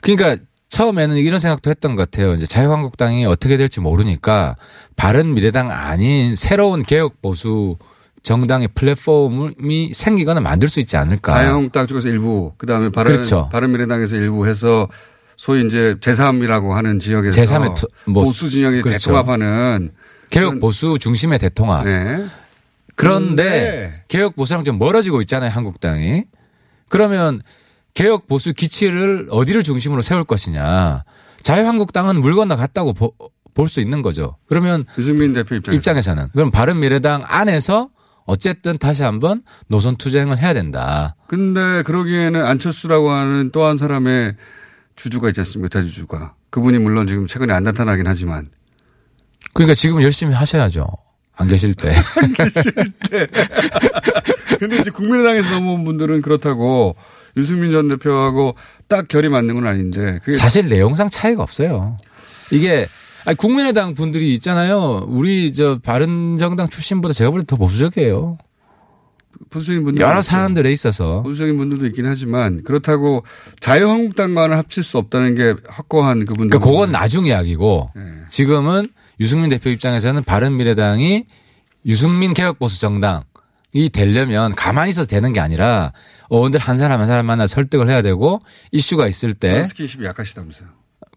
[0.00, 2.34] 그러니까 처음에는 이런 생각도 했던 것 같아요.
[2.34, 4.54] 이제 자유한국당이 어떻게 될지 모르니까
[4.96, 7.76] 바른 미래당 아닌 새로운 개혁 보수
[8.22, 11.34] 정당의 플랫폼이 생기거나 만들 수 있지 않을까.
[11.34, 13.48] 자유한국당 쪽에서 일부, 그 다음에 바른, 그렇죠.
[13.52, 14.88] 바른미래당에서 일부 해서
[15.36, 18.98] 소위 이제 제3이라고 하는 지역에서 제3의 토- 뭐 보수 진영이 그렇죠.
[18.98, 19.92] 대통합하는
[20.28, 21.84] 개혁 보수 중심의 대통합.
[21.86, 22.26] 네.
[22.94, 26.24] 그런데 그런데 개혁 보수랑 좀 멀어지고 있잖아요, 한국당이.
[26.88, 27.40] 그러면
[27.94, 31.04] 개혁 보수 기치를 어디를 중심으로 세울 것이냐.
[31.42, 34.36] 자유한국당은 물 건너 갔다고 볼 수 있는 거죠.
[34.48, 35.76] 그러면 유승민 대표 입장에서.
[35.76, 37.88] 입장에서는 그럼 바른 미래당 안에서
[38.30, 41.16] 어쨌든 다시 한번 노선 투쟁을 해야 된다.
[41.26, 44.36] 근데 그러기에는 안철수라고 하는 또 한 사람의
[44.94, 45.80] 주주가 있지 않습니까?
[45.80, 46.34] 대주주가.
[46.50, 48.48] 그분이 물론 지금 최근에 안 나타나긴 하지만.
[49.52, 50.86] 그러니까 지금 열심히 하셔야죠.
[51.36, 51.92] 안 계실 때.
[54.60, 56.94] 근데 이제 국민의당에서 넘어온 분들은 그렇다고
[57.36, 58.54] 유승민 전 대표하고
[58.88, 60.20] 딱 결이 맞는 건 아닌데.
[60.38, 61.96] 사실 내용상 차이가 없어요.
[62.52, 62.86] 이게
[63.26, 65.04] 아니, 국민의당 분들이 있잖아요.
[65.08, 68.38] 우리 저 바른정당 출신보다 제가 볼 때 더 보수적이에요.
[69.50, 70.02] 보수적인 분들.
[70.02, 71.22] 여러 사안들에 있어서.
[71.22, 73.24] 보수적인 분들도 있긴 하지만 그렇다고
[73.60, 76.58] 자유한국당과는 합칠 수 없다는 게 확고한 그분들.
[76.58, 78.02] 그러니까 그건 나중 이야기고 네.
[78.28, 81.24] 지금은 유승민 대표 입장에서는 바른미래당이
[81.86, 83.22] 유승민 개혁보수 정당
[83.72, 85.92] 이 되려면 가만히 있어도 되는 게 아니라
[86.28, 88.40] 어원들 한 사람 한 사람 만나 설득을 해야 되고
[88.72, 90.68] 이슈가 있을 때 스킨십이 약하시다면서요.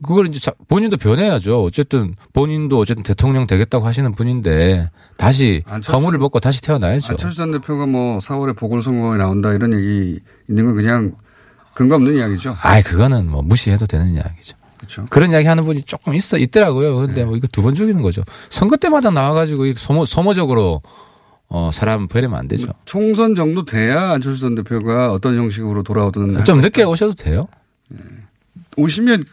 [0.03, 1.63] 그걸 이제 자- 본인도 변해야죠.
[1.63, 7.13] 어쨌든 본인도 어쨌든 대통령 되겠다고 하시는 분인데 다시 허물을 벗고 다시 태어나야죠.
[7.13, 11.13] 안철수 전 대표가 뭐 4월에 보궐선거에 나온다 이런 얘기 있는 건 그냥
[11.73, 12.55] 근거 없는 이야기죠.
[12.61, 14.55] 아이 그거는 뭐 무시해도 되는 이야기죠.
[14.77, 15.05] 그렇죠.
[15.09, 16.97] 그런 이야기 하는 분이 조금 있어 있더라고요.
[16.97, 18.21] 근데 뭐 이거 두 번 죽이는 거죠.
[18.49, 20.81] 선거 때마다 나와가지고 이 소모 소모적으로
[21.47, 22.67] 어 사람 버리면 안 되죠.
[22.85, 27.47] 총선 정도 돼야 안철수 전 대표가 어떤 형식으로 돌아오든 좀 늦게 오셔도 돼요.
[28.77, 29.23] 오시면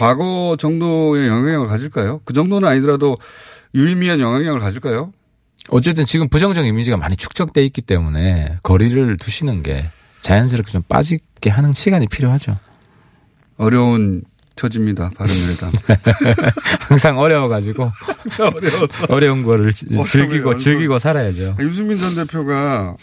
[0.00, 2.22] 과거 정도의 영향력을 가질까요?
[2.24, 3.18] 그 정도는 아니더라도
[3.74, 5.12] 유의미한 영향력을 가질까요?
[5.68, 9.90] 어쨌든 지금 부정적 이미지가 많이 축적돼 있기 때문에 거리를 두시는 게
[10.22, 12.56] 자연스럽게 좀 빠지게 하는 시간이 필요하죠.
[13.58, 14.22] 어려운
[14.56, 15.10] 처지입니다.
[15.18, 15.70] 바른미래당.
[16.88, 17.92] 항상 어려워가지고
[18.54, 19.04] 어려워서.
[19.10, 21.56] 어려운 거를 즐기고 즐기고 살아야죠.
[21.60, 22.96] 유승민 전 대표가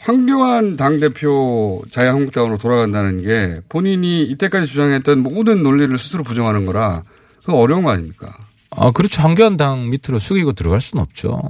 [0.00, 7.02] 황교안 당대표 자유한국당으로 돌아간다는 게 본인이 이때까지 주장했던 모든 논리를 스스로 부정하는 거라
[7.44, 8.36] 그 어려운 거 아닙니까?
[8.70, 9.22] 아 그렇죠.
[9.22, 11.40] 한교안 당 밑으로 숙이고 들어갈 수는 없죠.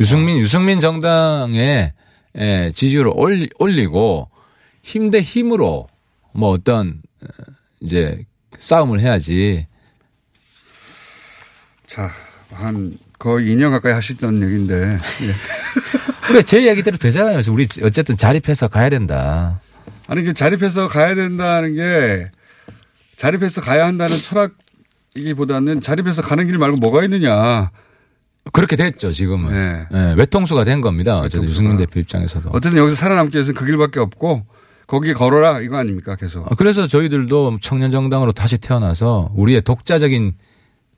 [0.00, 1.92] 유승민 유승민 정당의
[2.38, 4.30] 예, 지지율을 올리, 올리고
[4.82, 5.88] 힘 대 힘으로
[6.32, 7.26] 뭐 어떤 어,
[7.80, 8.24] 이제
[8.56, 9.66] 싸움을 해야지.
[11.86, 12.10] 자,
[12.50, 15.32] 한 거의 2년 가까이 하시던 얘기인데 예.
[16.28, 17.40] 그래 제 이야기대로 되잖아요.
[17.50, 19.60] 우리 어쨌든 자립해서 가야 된다.
[20.06, 22.30] 아니 그 자립해서 가야 된다는 게
[23.16, 27.70] 자립해서 가야 한다는 철학이기보다는 자립해서 가는 길 말고 뭐가 있느냐.
[28.52, 29.52] 그렇게 됐죠 지금은.
[29.52, 29.86] 네.
[29.92, 31.18] 예, 외통수가 된 겁니다.
[31.18, 31.50] 어쨌든 외통수가.
[31.50, 32.50] 유승민 대표 입장에서도.
[32.52, 34.46] 어쨌든 여기서 살아남기 위해서는 그 길밖에 없고
[34.86, 36.50] 거기에 걸어라 이거 아닙니까 계속.
[36.50, 40.34] 아, 그래서 저희들도 청년 정당으로 다시 태어나서 우리의 독자적인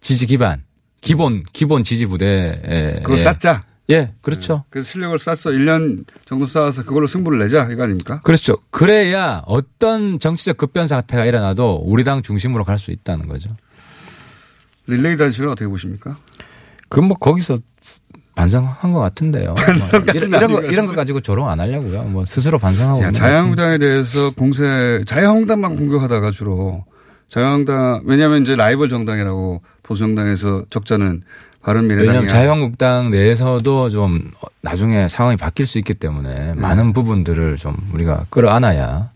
[0.00, 0.62] 지지 기반,
[1.00, 3.22] 기본 기본 지지 부대에 그걸 예.
[3.22, 3.62] 쌓자.
[3.90, 4.64] 예, 그렇죠.
[4.70, 8.20] 그 실력을 쌓아서 1년 정도 쌓아서 그걸로 승부를 내자 이거 아닙니까?
[8.22, 8.56] 그렇죠.
[8.70, 13.50] 그래야 어떤 정치적 급변 사태가 일어나도 우리 당 중심으로 갈 수 있다는 거죠.
[14.86, 16.16] 릴레이 단식은 어떻게 보십니까?
[16.88, 17.58] 그건 뭐 거기서
[18.34, 19.54] 반성한 것 같은데요.
[19.54, 19.64] 뭐
[20.14, 22.04] 이런, 이런 거 이런 거 가지고 조롱 안 하려고요.
[22.04, 23.02] 뭐 스스로 반성하고.
[23.02, 26.84] 야, 자유한국당에 대해서 공세 자유한국당만 공격하다가 주로
[27.28, 31.22] 자유한국당 왜냐하면 이제 라이벌 정당이라고 보수정당에서 적자는
[31.62, 34.30] 왜냐하면 자유한국당 내에서도 좀
[34.62, 39.10] 나중에 상황이 바뀔 수 있기 때문에 많은 부분들을 좀 우리가 끌어안아야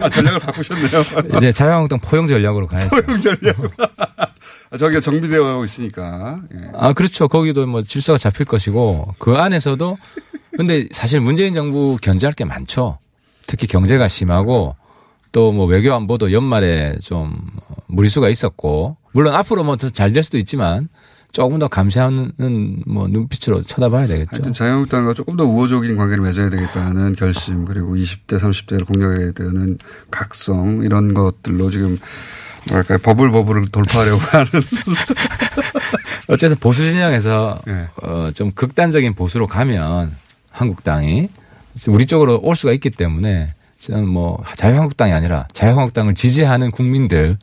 [0.00, 0.86] 아, 전략을 바꾸셨네요.
[1.36, 2.88] 이제 자유한국당 포용 전략으로 가야죠.
[2.88, 3.56] 포용 전략.
[4.70, 6.40] 아, 저기가 정비되어 있으니까.
[6.54, 6.70] 예.
[6.74, 7.28] 아, 그렇죠.
[7.28, 9.98] 거기도 뭐 질서가 잡힐 것이고 그 안에서도
[10.56, 12.98] 근데 사실 문재인 정부 견제할 게 많죠.
[13.46, 14.76] 특히 경제가 심하고
[15.32, 17.36] 또 뭐 외교 안보도 연말에 좀
[17.92, 20.88] 무리수가 있었고 물론 앞으로 뭐 더 잘 될 수도 있지만
[21.32, 22.32] 조금 더 감시하는
[22.86, 24.28] 뭐 눈빛으로 쳐다봐야 되겠죠.
[24.32, 29.78] 하여튼 자유한국당과 조금 더 우호적인 관계를 맺어야 되겠다는 결심 그리고 20대 30대를 공략해야 되는
[30.10, 31.98] 각성 이런 것들로 지금
[32.68, 34.46] 뭐랄까요 버블 버블을 돌파하려고 하는
[36.28, 37.88] 어쨌든 보수 진영에서 예.
[38.02, 40.12] 어, 좀 극단적인 보수로 가면
[40.50, 41.28] 한국당이
[41.88, 47.38] 우리 쪽으로 올 수가 있기 때문에 저는 뭐 자유한국당이 아니라 자유한국당을 지지하는 국민들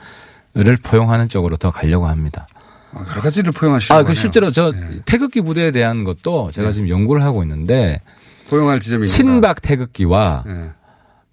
[0.65, 2.47] 을 포용하는 쪽으로 더 가려고 합니다.
[2.95, 4.73] 여러 가지를 포용하시는 아, 그 실제로 저
[5.05, 8.01] 태극기 부대에 대한 것도 제가 지금 연구를 하고 있는데
[8.49, 9.07] 포용할 지점이.
[9.07, 10.69] 친박 태극기와 예.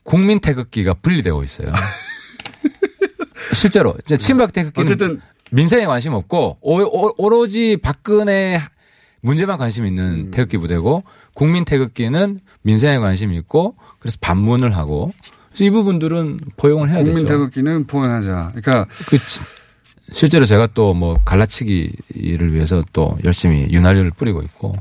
[0.02, 1.72] 국민 태극기가 분리되고 있어요.
[3.54, 5.20] 실제로 이제 친박 태극기는 어쨌든
[5.52, 8.60] 민생에 관심 없고 오, 오, 오로지 박근혜
[9.20, 15.12] 문제만 관심 있는 태극기 부대고 국민 태극기는 민생에 관심이 있고 그래서 반문을 하고
[15.54, 17.26] 그래서 이 부분들은 포용을 해야 국민 되죠.
[17.34, 18.52] 태극기는 포용하자.
[18.54, 19.40] 그러니까 그 치-
[20.12, 24.74] 실제로 제가 또 뭐 갈라치기를 위해서 또 열심히 윤활유를 뿌리고 있고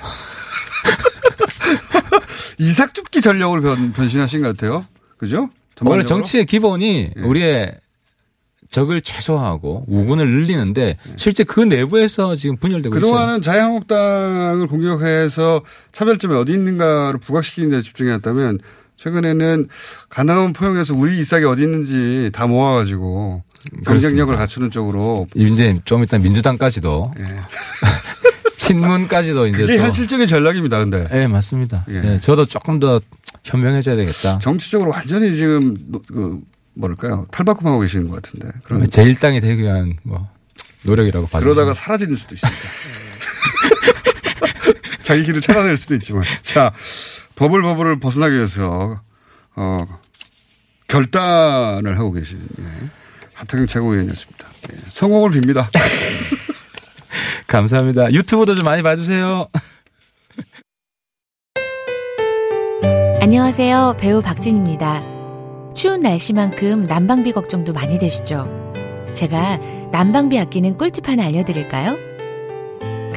[2.58, 4.86] 이삭죽기 전략으로 변, 변신하신 것 같아요.
[5.16, 5.50] 그죠?
[5.82, 6.06] 원래 전반적으로?
[6.06, 7.20] 정치의 기본이 예.
[7.22, 7.74] 우리의
[8.70, 13.10] 적을 최소화하고 우군을 늘리는데 실제 그 내부에서 지금 분열되고 있어요.
[13.10, 18.60] 그동안은 자유한국당을 공격해서 차별점이 어디 있는가를 부각시키는 데 집중해왔다면
[19.00, 19.68] 최근에는
[20.10, 23.42] 가나운 포용해서 우리 이삭이 어디 있는지 다 모아가지고
[23.86, 24.36] 경쟁력을.
[24.36, 27.24] 갖추는 쪽으로 이제 좀 이따 민주당까지도 예.
[28.56, 30.78] 친문까지도 이제 그게 또 현실적인 전략입니다.
[30.78, 31.86] 근데 예, 맞습니다.
[31.88, 32.02] 예.
[32.14, 33.00] 예, 저도 조금 더
[33.44, 34.38] 현명해져야 되겠다.
[34.38, 36.38] 정치적으로 완전히 지금 노- 그
[36.74, 40.28] 뭐랄까요 탈바꿈하고 계시는 것 같은데 그런 제1당이 되기 위한 뭐
[40.82, 42.60] 노력이라고 봐주시면 그러다가 사라지는 수도 있습니다.
[45.02, 46.24] 자기 길을 찾아낼 수도 있지만.
[46.42, 46.72] 자,
[47.40, 49.00] 버블 버블을 벗어나기 위해서,
[49.56, 49.86] 어,
[50.88, 52.64] 결단을 하고 계신, 예.
[53.32, 54.46] 하태경 최고위원이었습니다.
[54.70, 54.76] 예.
[54.90, 55.68] 성공을 빕니다.
[57.48, 58.12] 감사합니다.
[58.12, 59.48] 유튜브도 좀 많이 봐주세요.
[63.22, 63.96] 안녕하세요.
[63.98, 65.00] 배우 박진입니다.
[65.74, 68.44] 추운 날씨만큼 난방비 걱정도 많이 되시죠?
[69.14, 69.56] 제가
[69.92, 72.09] 난방비 아끼는 꿀팁 하나 알려드릴까요?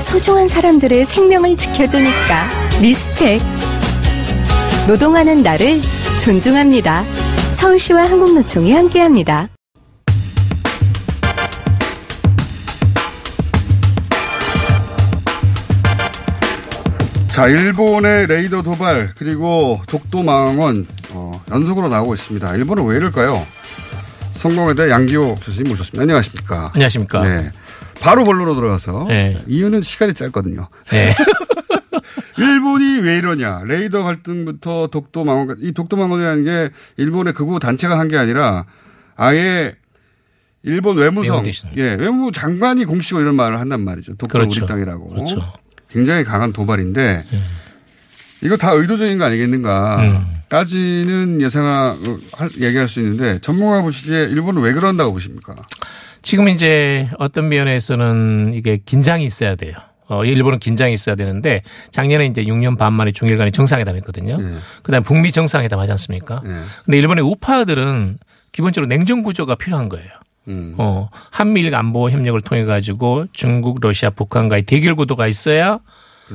[0.00, 2.48] 소중한 사람들의 생명을 지켜주니까
[2.80, 3.42] respect.
[4.86, 5.80] 노동하는 나를
[6.22, 7.04] 존중합니다.
[7.54, 9.48] 서울시와 한국노총이 함께합니다.
[17.28, 22.56] 자, 일본의 레이더 도발, 그리고 독도 망언, 어, 연속으로 나오고 있습니다.
[22.56, 23.46] 일본은 왜 이럴까요?
[24.32, 26.02] 성공회대 양기호 교수님 모셨습니다.
[26.02, 26.70] 안녕하십니까.
[26.74, 27.22] 안녕하십니까.
[27.22, 27.50] 네.
[28.00, 29.06] 바로 본론으로 들어가서.
[29.08, 29.38] 네.
[29.46, 30.68] 이유는 시간이 짧거든요.
[30.90, 31.14] 네.
[32.38, 33.62] 일본이 왜 이러냐.
[33.64, 38.64] 레이더 갈등부터 독도 망원, 이 독도 망원이라는 게 일본의 극우 단체가 한 게 아니라
[39.16, 39.74] 아예
[40.62, 41.42] 일본 외무성.
[41.76, 44.14] 예, 외무 장관이 공식으로 이런 말을 한단 말이죠.
[44.16, 44.60] 독도 그렇죠.
[44.60, 45.08] 우리 땅이라고.
[45.08, 45.52] 그렇죠.
[45.90, 47.24] 굉장히 강한 도발인데
[48.42, 51.96] 이거 다 의도적인 거 아니겠는가까지는 예상하,
[52.32, 55.54] 할- 얘기할 수 있는데 전문가 보시기에 일본은 왜 그런다고 보십니까?
[56.28, 59.72] 지금 이제 어떤 면에서는 이게 긴장이 있어야 돼요.
[60.08, 64.36] 어, 일본은 긴장이 있어야 되는데 작년에 이제 6년 반 만에 중일 간의 정상회담 했거든요.
[64.38, 64.58] 예.
[64.82, 66.42] 그다음에 북미 정상회담 하지 않습니까?
[66.44, 66.50] 예.
[66.84, 68.18] 근데 일본의 우파들은
[68.52, 70.10] 기본적으로 냉전 구조가 필요한 거예요.
[70.48, 70.74] 음.
[70.76, 75.78] 어, 한미일 안보 협력을 통해 가지고 중국, 러시아, 북한과의 대결 구도가 있어야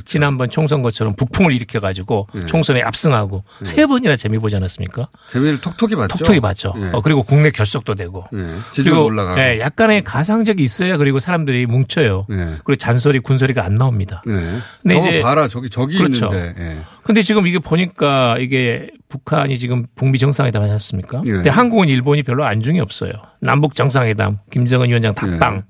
[0.06, 2.46] 지난번 총선 것처럼 북풍을 일으켜 가지고 예.
[2.46, 5.08] 총선에 압승하고 세 번이나 재미 보지 않았습니까?
[5.30, 6.18] 재미를 톡톡히 봤죠.
[6.18, 6.74] 톡톡히 봤죠.
[6.78, 6.90] 예.
[6.94, 8.26] 어, 그리고 국내 결속도 되고.
[8.34, 8.48] 예.
[8.76, 9.40] 그리고, 올라가고.
[9.42, 12.26] 예, 약간의 가상적이 있어야 그리고 사람들이 뭉쳐요.
[12.32, 12.36] 예.
[12.64, 14.24] 그리고 잔소리, 군소리가 안 나옵니다.
[14.26, 14.58] 네.
[14.82, 16.26] 근데 이제- 봐라 저기 저기 그렇죠.
[16.28, 16.56] 있는데.
[16.62, 16.78] 예.
[17.04, 21.22] 근데 지금 이게 보니까 이게 북한이 지금 북미 정상회담 하지 않습니까?
[21.26, 21.32] 예.
[21.32, 23.12] 근데 한국은 일본이 별로 안중이 없어요.
[23.42, 25.64] 남북 정상회담, 김정은 위원장 닭방.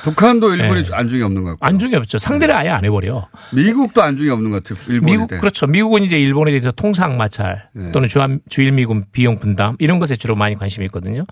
[0.00, 0.04] 예.
[0.04, 0.94] 북한도 일본이 예.
[0.94, 1.66] 안중이 없는 것 같고.
[1.66, 2.18] 안중이 없죠.
[2.18, 3.28] 상대를 아예 안 해버려.
[3.54, 4.82] 미국도 안중이 없는 것 같아요.
[4.88, 5.40] 일본에 미국 대해.
[5.40, 5.66] 그렇죠.
[5.66, 7.90] 미국은 이제 일본에 대해서 통상 마찰 네.
[7.92, 11.24] 또는 주한, 주일미군 비용 분담 이런 것에 주로 많이 관심이 있거든요.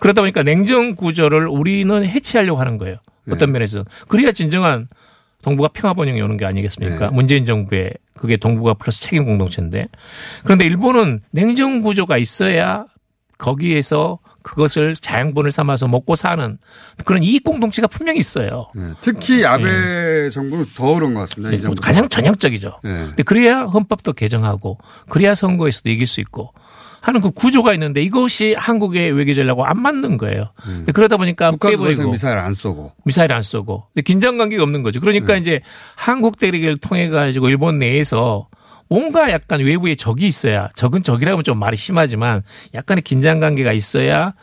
[0.00, 2.96] 그러다 보니까 냉전 구조를 우리는 해체하려고 하는 거예요.
[3.30, 4.88] 어떤 면에서 그래야 진정한
[5.42, 7.06] 동북아 평화 번영이 오는 게 아니겠습니까?
[7.06, 7.14] 네.
[7.14, 9.88] 문재인 정부의 그게 동북아 플러스 책임 공동체인데
[10.42, 12.86] 그런데 일본은 냉전 구조가 있어야
[13.38, 16.58] 거기에서 그것을 자양분을 삼아서 먹고 사는
[17.04, 18.68] 그런 이익 공동체가 분명히 있어요.
[18.76, 18.92] 예.
[19.00, 21.68] 특히 아베 정부는 더 그런 것 같습니다.
[21.68, 22.80] 네, 가장 전형적이죠.
[22.84, 22.88] 예.
[22.88, 24.78] 근데 그래야 헌법도 개정하고
[25.08, 26.52] 그래야 선거에서도 이길 수 있고
[27.00, 30.52] 하는 그 구조가 있는데 이것이 한국의 외교 전략하고 안 맞는 거예요.
[30.62, 31.58] 근데 그러다 보니까 음.
[31.58, 32.92] 빼버리고 미사일 안 쏘고.
[33.04, 35.00] 미사일 안 쏘고 긴장 관계가 없는 거죠.
[35.00, 35.60] 그러니까 이제
[35.96, 38.48] 한국 대리기를 통해 가지고 일본 내에서
[38.88, 42.42] 뭔가 약간 외부에 적이 있어야 적은 적이라면 좀 말이 심하지만
[42.74, 44.34] 약간의 긴장 관계가 있어야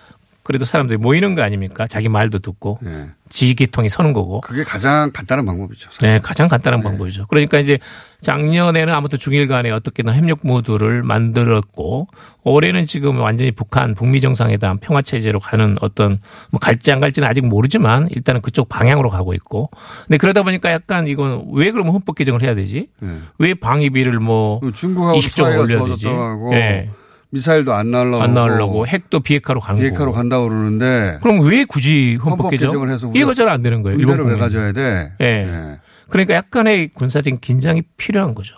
[0.44, 1.86] 그래도 사람들이 모이는 거 아닙니까?
[1.86, 3.10] 자기 말도 듣고 예.
[3.30, 4.42] 지휘기통이 서는 거고.
[4.42, 5.90] 그게 가장 간단한 방법이죠.
[5.92, 6.08] 사실.
[6.08, 7.28] 네, 가장 간단한 방법이죠.
[7.28, 7.78] 그러니까 이제
[8.22, 12.08] 작년에는 아무튼 중일 간에 어떻게든 협력 모드를 만들었고
[12.44, 17.46] 올해는 지금 완전히 북한 북미 정상회담 평화 체제로 가는 어떤 뭐 갈지 안 갈지는 아직
[17.46, 19.70] 모르지만 일단은 그쪽 방향으로 가고 있고.
[20.08, 22.90] 근데 그러다 보니까 약간 이건 왜 그러면 헌법 개정을 해야 되지?
[23.04, 23.08] 예.
[23.38, 26.08] 왜 방위비를 뭐 중국하고 20조 사이가 올려야 되지?
[26.54, 26.90] 예.
[27.32, 30.12] 미사일도 안 날라오고 안 나오려고 핵도 비핵화로 간 비핵화로.
[30.12, 32.70] 간다고 그러는데 그럼 왜 굳이 헌법 헌법 개정?
[32.70, 33.98] 개정 을 해서 이해가 잘 안 되는 거예요.
[33.98, 34.38] 군대를 왜.
[34.38, 35.14] 가져야 돼?
[35.22, 35.26] 예.
[35.26, 35.80] 예.
[36.10, 38.56] 그러니까 약간의 군사적인 긴장이 필요한 거죠.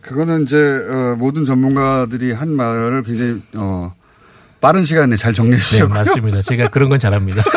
[0.00, 0.56] 그거는 이제
[0.88, 3.92] 어, 모든 전문가들이 한 말을 굉장히 어,
[4.60, 5.94] 빠른 시간 내에 잘 정리해 네, 주셨고요.
[5.98, 6.42] 맞습니다.
[6.42, 7.42] 제가 그런 건 잘합니다.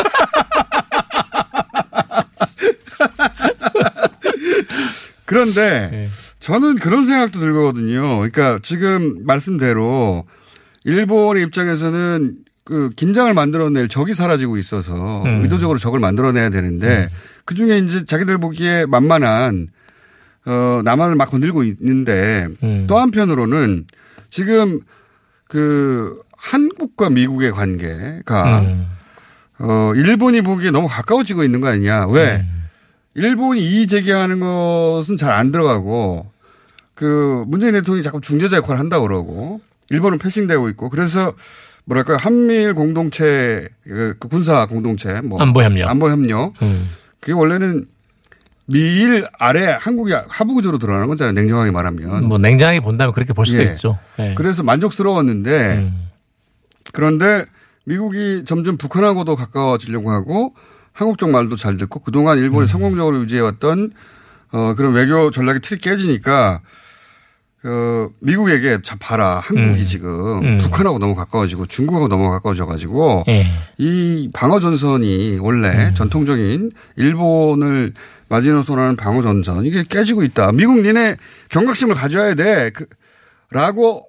[5.28, 6.08] 그런데 네.
[6.40, 8.16] 저는 그런 생각도 들거든요.
[8.16, 10.26] 그러니까 지금 말씀대로
[10.86, 15.42] 일본의 입장에서는 그 긴장을 만들어낼 적이 사라지고 있어서 음.
[15.44, 17.10] 의도적으로 적을 만들어내야 되는데
[17.44, 19.68] 그 중에 이제 자기들 보기에 만만한
[20.46, 22.86] 어 남한을 막 건들고 있는데 음.
[22.88, 23.86] 또 한편으로는
[24.30, 24.80] 지금
[25.50, 28.88] 그 한국과 미국의 관계가 음.
[29.60, 32.08] 어 일본이 보기에 너무 가까워지고 있는 거 아니냐?
[32.08, 32.38] 왜?
[32.38, 32.58] 음.
[33.18, 36.28] 일본이 이의 제기하는 것은 잘 안 들어가고
[36.94, 41.34] 그 문재인 대통령이 자꾸 중재자 역할을 한다고 그러고 일본은 패싱되고 있고 그래서
[41.86, 45.90] 뭐랄까요 한미일 공동체 그 군사 공동체 뭐 안보 협력.
[45.90, 46.90] 안보 협력 음.
[47.20, 47.88] 그게 원래는
[48.68, 53.64] 미일 아래 한국이 하부 구조로 드러나는 거잖아요 냉정하게 말하면 뭐 냉장하게 본다면 그렇게 볼 수도
[53.64, 53.72] 예.
[53.72, 53.98] 있죠.
[54.18, 54.36] 네.
[54.36, 56.10] 그래서 만족스러웠는데 음.
[56.94, 57.46] 그런데
[57.86, 60.54] 미국이 점점 북한하고도 가까워지려고 하고
[60.98, 62.66] 한국 쪽 말도 잘 듣고 그동안 일본이 음.
[62.66, 63.92] 성공적으로 유지해왔던
[64.52, 66.62] 어, 그런 외교 전략의 틀이 깨지니까
[67.64, 69.86] 어, 미국에게 자 봐라 한국이 음.
[69.86, 70.58] 지금 음.
[70.58, 73.46] 북한하고 너무 가까워지고 중국하고 너무 가까워져 가지고 예.
[73.78, 75.94] 이 방어 전선이 원래 음.
[75.94, 77.94] 전통적인 일본을
[78.30, 80.52] 마지노선하는 방어 전선 이게 깨지고 있다.
[80.52, 81.18] 미국 니네
[81.50, 82.72] 경각심을 가져야 돼.
[82.72, 82.88] 그,
[83.52, 84.08] 라고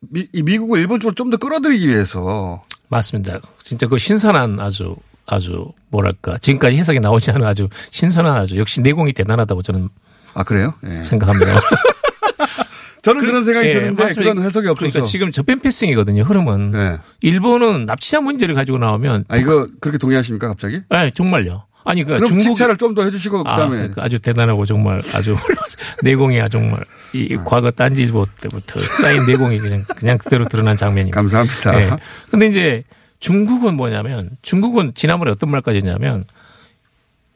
[0.00, 3.40] 미, 이 미국을 일본 쪽으로 좀 더 끌어들이기 위해서 맞습니다.
[3.58, 9.12] 진짜 그 신선한 아주 아주 뭐랄까 지금까지 해석이 나오지 않은 아주 신선한 아주 역시 내공이
[9.14, 9.88] 대단하다고 저는
[10.34, 10.74] 아 그래요?
[10.86, 11.04] 예.
[11.04, 11.60] 생각합니다.
[13.02, 14.32] 저는 그 런 생각이 예, 드는데 맞습니다.
[14.32, 14.90] 그런 해석이 없어서.
[14.90, 16.22] 그러니까 지금 저변 패싱이거든요.
[16.22, 16.98] 흐름은 네.
[17.20, 20.80] 일본은 납치자 문제를 가지고 나오면 아 이거 그렇게 동의하십니까 갑자기?
[20.88, 21.64] 아 정말요.
[21.84, 26.02] 아니 그 그럼 중국 칭찬을 좀더 해주시고 아, 그다음에 그러니까 아주 대단하고 정말 아주 훌륭하시-
[26.02, 26.80] 내공이 아 정말
[27.12, 31.14] 이 과거 딴지일보 때부터 쌓인 내공이 그냥 그냥 그대로 드러난 장면입니다.
[31.14, 31.72] 감사합니다.
[31.72, 31.90] 네.
[32.30, 32.84] 근데 이제
[33.24, 36.26] 중국은 뭐냐면 중국은 지난번에 어떤 말까지 했냐면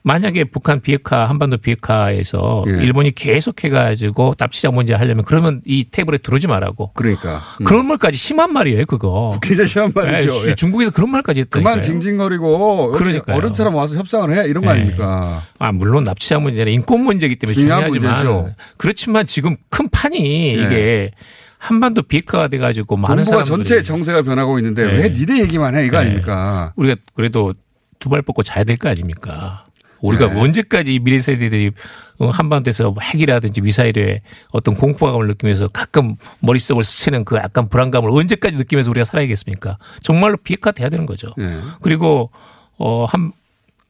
[0.03, 2.73] 만약에 북한 비핵화 한반도 비핵화에서 예.
[2.85, 6.93] 일본이 계속해가지고 납치자 문제 하려면 그러면 이 테이블에 들어오지 말라고.
[6.93, 7.65] 그러니까 음.
[7.65, 9.39] 그런 말까지 심한 말이에요, 그거.
[9.41, 10.33] 굉장히 심한 말이죠.
[10.45, 10.55] 예, 예.
[10.55, 11.73] 중국에서 그런 말까지 했다니까요.
[11.73, 13.37] 그만 징징거리고 여기 그러니까요.
[13.37, 14.81] 어른처럼 와서 협상을 해 이런 거 네.
[14.81, 15.43] 아닙니까?
[15.59, 18.57] 아, 물론 납치자 문제는 인권 문제이기 때문에 중요한 중요하지만 문제죠.
[18.77, 20.53] 그렇지만 지금 큰 판이 네.
[20.53, 21.11] 이게
[21.59, 24.93] 한반도 비핵화가 돼가지고 많은 사람들이 전체 정세가 변하고 있는데 네.
[25.03, 26.05] 왜 니네 얘기만 해 이거 네.
[26.07, 26.73] 아닙니까?
[26.77, 27.55] 우리가 그래도
[27.99, 29.65] 두 발 뻗고 자야 될 거 아닙니까?
[30.01, 30.41] 우리가 네.
[30.41, 31.73] 언제까지 이 미래 세대들이
[32.21, 38.57] 어, 한반도에서 뭐 핵이라든지 미사일에 어떤 공포감을 느끼면서 가끔 머릿속을 스치는 그 약간 불안감을 언제까지
[38.57, 39.79] 느끼면서 우리가 살아야겠습니까?
[40.03, 41.35] 정말로 비핵화 돼야 되는 거죠.
[41.37, 41.59] 네.
[41.83, 42.31] 그리고
[42.79, 43.33] 어 한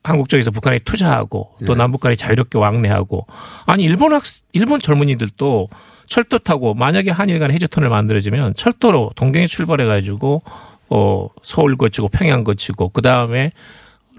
[0.02, 1.76] 한국 쪽에서 북한에 투자하고 또 예.
[1.76, 3.26] 남북 간에 자유롭게 왕래하고
[3.66, 5.68] 아니 일본 학 일본 젊은이들도
[6.08, 10.42] 철도 타고 만약에 한일 간 해저턴을 만들어지면 철도로 동경에 출발해 가지고
[10.88, 13.52] 어 서울 거치고 평양 거치고 그 다음에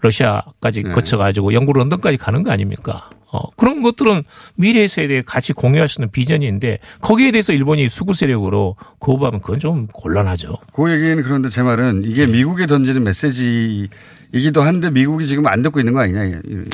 [0.01, 0.91] 러시아까지 네.
[0.91, 3.09] 거쳐 가지고 영국 런던까지 가는 거 아닙니까?
[3.31, 4.23] 어 그런 것들은
[4.55, 9.87] 미래 세대에 같이 공유할 수 있는 비전인데 거기에 대해서 일본이 수구 세력으로 거부하면 그건 좀
[9.87, 10.57] 곤란하죠.
[10.73, 13.89] 그 얘기는 그런데 제 말은 이게 미국에 던지는 메시지
[14.31, 16.69] 이기도 한데 미국이 지금 안 듣고 있는 거 아니냐 이런.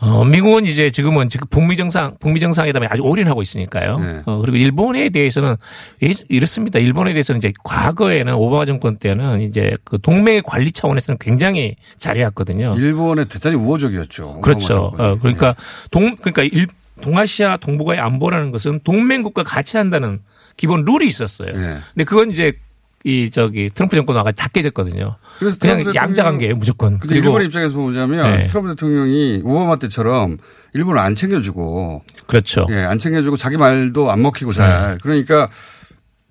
[0.00, 3.98] 어, 미국은 이제 지금은 지금 북미 정상, 북미 정상회담에 아주 올인하고 있으니까요.
[3.98, 4.22] 네.
[4.24, 5.56] 어, 그리고 일본에 대해서는
[6.02, 6.78] 예- 이렇습니다.
[6.78, 12.74] 일본에 대해서는 이제 과거에는 오바마 정권 때는 이제 그 동맹 관리 차원에서는 굉장히 잘해왔거든요.
[12.78, 14.40] 일본의 대단히 우호적이었죠.
[14.40, 14.92] 그렇죠.
[14.96, 15.54] 어, 그러니까
[15.90, 16.68] 동, 그러니까 일,
[17.02, 20.20] 동아시아 동북아의 안보라는 것은 동맹국과 같이 한다는
[20.56, 21.52] 기본 룰이 있었어요.
[21.52, 21.76] 네.
[21.94, 22.54] 근데 그건 이제
[23.04, 25.16] 이 저기 트럼프 정권 와가 다 깨졌거든요.
[25.38, 26.98] 그래서 그냥 양자 관계예요 대통령- 무조건.
[26.98, 28.46] 근데 일본의 입장에서 보자면 네.
[28.48, 30.38] 트럼프 대통령이 오바마 때처럼
[30.74, 32.66] 일본을 안 챙겨주고 그렇죠.
[32.70, 34.92] 예, 안 챙겨주고 자기 말도 안 먹히고 잘.
[34.92, 34.98] 네.
[35.02, 35.48] 그러니까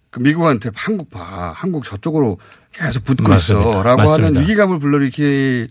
[0.09, 1.53] 그 미국한테 한국 봐.
[1.55, 2.37] 한국 저쪽으로
[2.73, 3.69] 계속 붙고 맞습니다.
[3.69, 3.83] 있어.
[3.83, 4.27] 라고 맞습니다.
[4.27, 5.67] 하는 위기감을 불러일으키기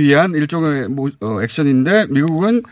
[0.00, 2.62] 위한 일종의 뭐, 어, 액션인데 미국은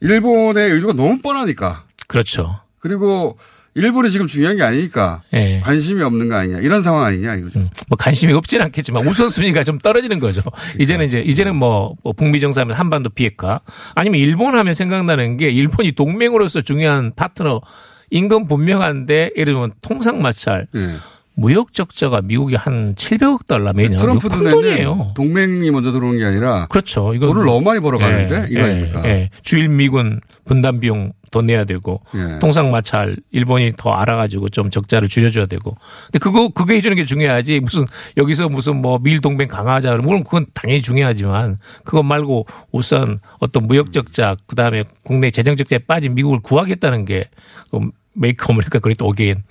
[0.00, 1.84] 일본의 의도가 너무 뻔하니까.
[2.06, 2.60] 그렇죠.
[2.78, 3.38] 그리고
[3.74, 5.60] 일본이 지금 중요한 게 아니니까 예.
[5.60, 6.58] 관심이 없는 거 아니냐.
[6.58, 7.60] 이런 상황 아니냐 이거죠.
[7.88, 10.42] 뭐 관심이 없진 않겠지만 우선순위가 좀 떨어지는 거죠.
[10.78, 13.60] 이제는 이제 이제는 뭐, 뭐 북미 정상하면 한반도 비핵화
[13.94, 17.60] 아니면 일본 하면 생각나는 게 일본이 동맹으로서 중요한 파트너
[18.10, 20.96] 인건 분명한데 예를 들면 통상 마찰 예.
[21.40, 25.12] 무역 적자가 미국이 한 700억 달러 매년 이거 트럼프 돈이에요.
[25.14, 27.14] 동맹이 먼저 들어오는 게 아니라 그렇죠.
[27.14, 29.02] 이거 돈을 너무 많이 벌어가는데 이거 아닙니까?
[29.06, 29.30] 예.
[29.42, 32.38] 주일 미군 분담 비용 더 내야 되고 예.
[32.40, 35.76] 통상 마찰 일본이 더 알아가지고 좀 적자를 줄여줘야 되고.
[36.06, 37.86] 근데 그거 그거 해주는 게 중요하지 무슨
[38.18, 43.66] 여기서 무슨 뭐 미일 동맹 강화하자 그러면 물론 그건 당연히 중요하지만 그것 말고 우선 어떤
[43.66, 47.30] 무역 적자 그 다음에 국내 재정 적자에 빠진 미국을 구하겠다는 게
[48.12, 49.42] Make America Great Again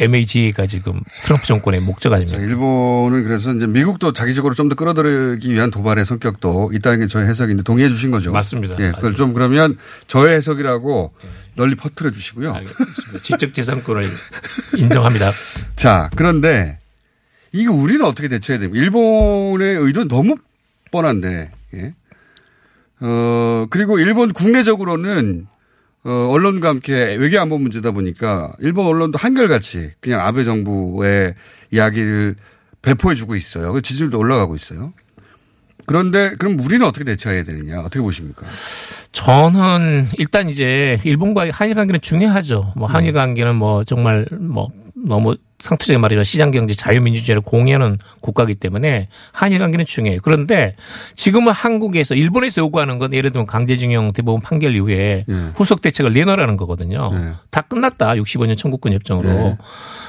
[0.00, 2.38] MAGA가 지금 트럼프 정권의 목적 자, 아닙니까?
[2.40, 7.62] 일본은 그래서 이제 미국도 자기적으로 좀 더 끌어들이기 위한 도발의 성격도 있다는 게 저의 해석인데
[7.64, 8.32] 동의해 주신 거죠.
[8.32, 8.76] 맞습니다.
[8.80, 11.12] 예, 그걸 좀 그러면 저의 해석이라고
[11.56, 12.52] 널리 퍼뜨려 주시고요.
[12.54, 13.18] 알겠습니다.
[13.20, 14.10] 지적 재산권을
[14.78, 15.32] 인정합니다.
[15.76, 16.78] 자, 그런데
[17.52, 18.82] 이거 우리는 어떻게 대처해야 됩니까?
[18.82, 20.36] 일본의 의도는 너무
[20.92, 21.94] 뻔한데, 예.
[23.00, 25.46] 어, 그리고 일본 국내적으로는
[26.04, 31.34] 어, 언론과 함께 외교 안보 문제다 보니까 일본 언론도 한결같이 그냥 아베 정부의
[31.70, 32.36] 이야기를
[32.82, 33.72] 배포해 주고 있어요.
[33.72, 34.92] 그 지지율도 올라가고 있어요.
[35.86, 37.80] 그런데 그럼 우리는 어떻게 대처해야 되느냐?
[37.80, 38.46] 어떻게 보십니까?
[39.12, 42.74] 저는 일단 이제 일본과의 한일 관계는 중요하죠.
[42.76, 44.68] 뭐 한일 관계는 뭐 정말 뭐
[45.06, 50.20] 너무 상투적인 말이지만 시장 경제 자유민주주의를 공유하는 국가이기 때문에 한일 관계는 중요해요.
[50.22, 50.74] 그런데
[51.14, 55.34] 지금은 한국에서 일본에서 요구하는 건 예를 들면 강제징용 대법원 판결 이후에 예.
[55.54, 57.12] 후속 대책을 내놓으라는 거거든요.
[57.12, 57.32] 네.
[57.50, 58.14] 다 끝났다.
[58.14, 59.28] 65년 청구권 협정으로.
[59.28, 59.58] 네.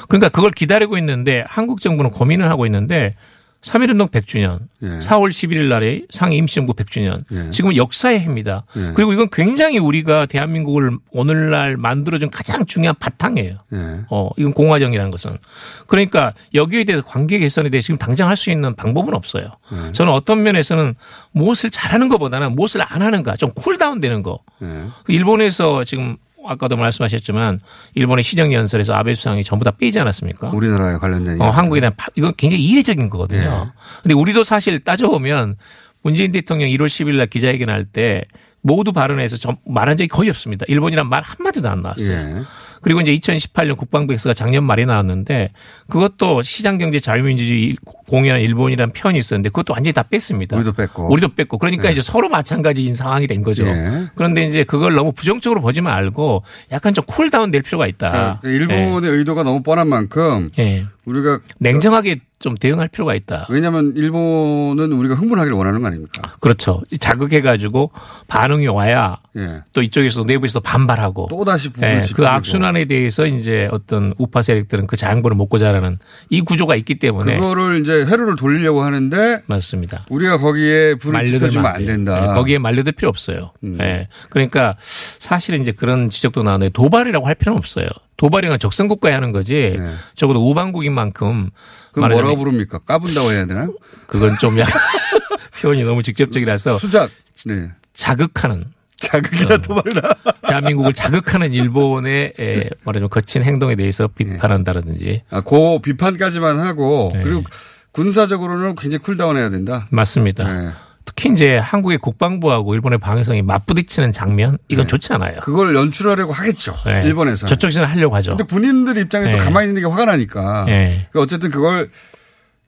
[0.07, 3.15] 그러니까 그걸 기다리고 있는데 한국 정부는 고민을 하고 있는데
[3.61, 4.87] 3.1운동 100주년, 예.
[4.99, 7.23] 4월 11일 날에 상해 임시정부 100주년.
[7.31, 7.51] 예.
[7.51, 8.65] 지금은 역사의 해입니다.
[8.75, 8.91] 예.
[8.95, 13.57] 그리고 이건 굉장히 우리가 대한민국을 오늘날 만들어준 가장 중요한 바탕이에요.
[13.73, 13.99] 예.
[14.09, 15.37] 어, 이건 공화정이라는 것은.
[15.85, 19.45] 그러니까 여기에 대해서 관계 개선에 대해 지금 당장 할 수 있는 방법은 없어요.
[19.73, 19.91] 예.
[19.91, 20.95] 저는 어떤 면에서는
[21.31, 24.39] 무엇을 잘하는 것보다는 무엇을 안 하는가 좀 cool down 되는 거.
[24.63, 24.85] 예.
[25.07, 27.59] 일본에서 지금 아까도 말씀하셨지만
[27.95, 30.49] 일본의 시정 연설에서 아베 수상이 전부 다 빼지 않았습니까?
[30.53, 31.49] 우리나라에 관련된 어.
[31.49, 33.71] 한국에 대한 파- 이건 굉장히 이례적인 거거든요.
[33.75, 33.79] 예.
[34.03, 35.55] 근데 우리도 사실 따져보면
[36.01, 38.23] 문재인 대통령 1월 10일 날 기자회견 할 때
[38.63, 40.65] 모두 발언해서 전- 말한 적이 거의 없습니다.
[40.67, 42.15] 일본이란 말 한마디도 안 나왔어요.
[42.15, 42.35] 예.
[42.81, 45.51] 그리고 이제 2018년 국방부 엑스가 작년 말에 나왔는데
[45.89, 47.75] 그것도 시장경제 자유민주주의
[48.07, 50.55] 공유하는 일본이라는 표현이 있었는데 그것도 완전히 다 뺐습니다.
[50.55, 51.11] 우리도 뺐고.
[51.11, 51.57] 우리도 뺐고.
[51.57, 51.91] 그러니까 예.
[51.91, 53.65] 이제 서로 마찬가지인 상황이 된 거죠.
[53.65, 54.07] 예.
[54.15, 58.39] 그런데 이제 그걸 너무 부정적으로 보지 말고 약간 좀 cool down 될 필요가 있다.
[58.41, 60.85] 그러니까 일본의 의도가 너무 뻔한 만큼 예.
[61.05, 63.47] 우리가 냉정하게 좀 대응할 필요가 있다.
[63.49, 66.35] 왜냐하면 일본은 우리가 흥분하기를 원하는 거 아닙니까?
[66.39, 66.81] 그렇죠.
[66.99, 67.91] 자극해가지고
[68.27, 69.61] 반응이 와야 예.
[69.73, 72.27] 또 이쪽에서 내부에서 반발하고 또 다시 예, 그.
[72.27, 75.97] 악순환에 대해서 이제 어떤 우파 세력들은 그 자양분을 먹고 자라는
[76.29, 80.05] 이 구조가 있기 때문에 그거를 이제 회로를 돌리려고 하는데 맞습니다.
[80.09, 81.85] 우리가 거기에 불을 지펴주면 안.
[81.85, 82.19] 된다.
[82.19, 82.23] 음.
[82.23, 83.51] 예, 거기에 말려들 필요 없어요.
[83.81, 84.07] 예.
[84.29, 84.75] 그러니까
[85.19, 87.87] 사실은 이제 그런 지적도 나오는데 도발이라고 할 필요는 없어요.
[88.21, 89.93] 도발이는 적성 국가에 하는 거지 네.
[90.13, 91.49] 적어도 우방국인 만큼
[91.91, 92.77] 그 뭐라고 부릅니까?
[92.77, 93.67] 까분다고 해야 되나?
[94.05, 94.79] 그건 좀 약간
[95.59, 97.09] 표현이 너무 직접적이라서 수작.
[97.47, 97.71] 네.
[97.93, 98.65] 자극하는
[98.97, 100.01] 자극이나 도발이나.
[100.47, 107.23] 대한민국을 자극하는 일본의 에, 말하자면 거친 행동에 대해서 비판한다라든지 아, 그 비판까지만 하고 네.
[107.23, 107.43] 그리고
[107.91, 109.87] 군사적으로는 굉장히 쿨다운해야 된다.
[109.89, 110.75] 맞습니다.
[111.03, 111.05] 네.
[111.05, 115.39] 특히 이제 한국의 국방부하고 일본의 방위성이 맞부딪히는 장면 이건 좋지 않아요.
[115.41, 116.77] 그걸 연출하려고 하겠죠.
[116.85, 117.03] 네.
[117.05, 117.47] 일본에서.
[117.47, 118.37] 저쪽에서는 하려고 하죠.
[118.37, 119.31] 근데 군인들 입장에 네.
[119.31, 120.65] 또 가만히 있는 게 화가 나니까.
[120.65, 121.07] 네.
[121.11, 121.89] 그러니까 어쨌든 그걸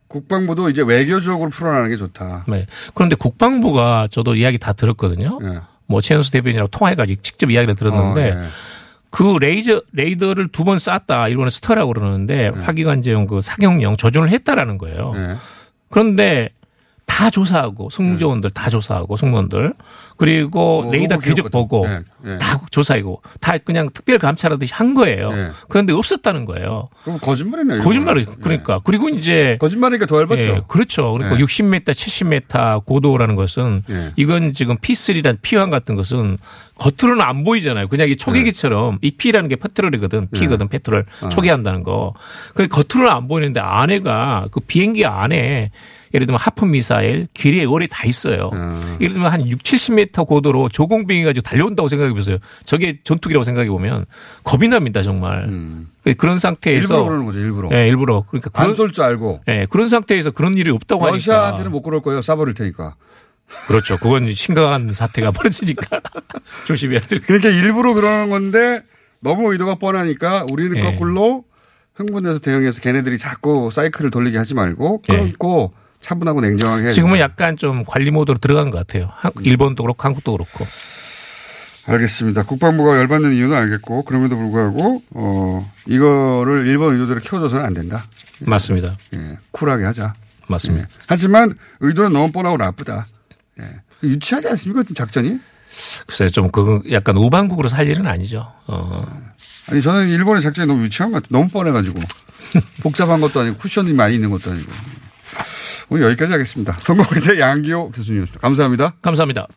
[0.08, 2.46] 국방부도 이제 외교적으로 풀어나가는 게 좋다.
[2.48, 2.66] 네.
[2.94, 5.40] 그런데 국방부가 저도 이야기 다 들었거든요.
[5.44, 5.60] 예.
[5.88, 8.48] 뭐 최현수 대변인이랑 통화해가지고 직접 이야기를 들었는데 어, 예.
[9.10, 12.60] 그 레이저 레이더를 두 번 쐈다 일본은 스타라고 그러는데 네.
[12.62, 15.14] 화기관제용 그 사격용 조준을 했다라는 거예요.
[15.16, 15.36] 예.
[15.90, 16.50] 그런데
[17.06, 19.74] 다 조사하고 승무조원들 다 조사하고 승무원들.
[20.18, 21.51] 그리고 뭐 레이더 로고 궤적.
[21.51, 22.38] 보고 예, 예.
[22.38, 25.30] 다 조사이고 다 그냥 특별 감찰하듯이 한 거예요.
[25.34, 25.50] 예.
[25.70, 26.90] 그런데 없었다는 거예요.
[27.04, 27.82] 그럼 거짓말이네요.
[27.82, 30.50] 거짓말이 그러니까 그리고 이제 거짓말이니까 더 얇았죠.
[30.50, 31.12] 예, 그렇죠.
[31.14, 31.44] 그러니까 예.
[31.44, 34.12] 60m, 70m 고도라는 것은 예.
[34.16, 36.38] 이건 지금 P3란 P1 같은 것은
[36.76, 37.88] 겉으로는 안 보이잖아요.
[37.88, 40.30] 그냥 이 초계기처럼 이 P라는 게 페트롤이거든.
[40.32, 40.70] P거든.
[40.70, 41.06] 페트롤.
[41.22, 41.30] 어.
[41.30, 42.14] 초계한다는 거.
[42.56, 45.72] 그래 겉으로는 안 보이는데 안에가 그 비행기 안에
[46.14, 48.52] 예를 들면 하프 미사일, 길에 월이 다 있어요.
[48.54, 48.98] 어.
[49.02, 52.38] 예를 들면 한 6, 70m 고도로 조공빙이 가지고 달려온다고 생각해 보세요.
[52.66, 54.05] 저게 전투기라고 생각해 보면
[54.43, 55.47] 겁이 납니다, 정말.
[56.18, 56.97] 그런 상태에서 음.
[56.97, 57.70] 일부러 그러는 거죠, 일부러.
[57.74, 58.24] 예, 일부러.
[58.28, 59.41] 그러니까 안 쏠 줄 알고.
[59.47, 61.16] 예, 그런 상태에서 그런 일이 없다고 하니까.
[61.16, 62.20] 러시아한테는 못 그럴 거예요.
[62.22, 62.95] 쏴버릴 테니까.
[63.68, 63.97] 그렇죠.
[63.97, 66.01] 그건 심각한 사태가 벌어지니까
[66.66, 68.82] 조심해야 될 그러니까 일부러 그러는 건데
[69.20, 70.82] 너무 의도가 뻔하니까 우리는 예.
[70.82, 71.45] 거꾸로
[71.95, 76.89] 흥분해서 대응해서 걔네들이 자꾸 사이클을 돌리게 하지 말고 끊고 차분하고 냉정하게 예.
[76.89, 77.20] 지금은.
[77.20, 79.09] 약간 좀 관리 모드로 들어간 것 같아요.
[79.14, 80.66] 한- 일본도 그렇고 한국도 그렇고.
[81.86, 82.44] 알겠습니다.
[82.44, 88.06] 국방부가 열받는 이유는 알겠고 그럼에도 불구하고 어 이거를 일본 의도대로 키워줘서는 안 된다.
[88.40, 88.98] 맞습니다.
[89.16, 90.14] 예, 쿨하게 하자.
[90.48, 90.88] 맞습니다.
[90.88, 90.94] 예.
[91.08, 93.08] 하지만 의도는 너무 뻔하고 나쁘다.
[93.62, 93.82] 예.
[94.04, 94.84] 유치하지 않습니까?
[94.84, 95.40] 좀 작전이?
[96.06, 98.52] 글쎄요, 좀그 약간 우방국으로 살 일은 아니죠.
[98.68, 99.06] 어.
[99.68, 101.40] 아니 저는 일본의 작전이 너무 유치한 것 같아요.
[101.40, 102.00] 너무 뻔해가지고
[102.84, 104.72] 복잡한 것도 아니고 쿠션이 많이 있는 것도 아니고.
[105.90, 106.74] 오늘 여기까지 하겠습니다.
[106.80, 108.40] 선거기대 양기호 교수님이었습니다.
[108.40, 108.94] 감사합니다.
[109.02, 109.48] 감사합니다.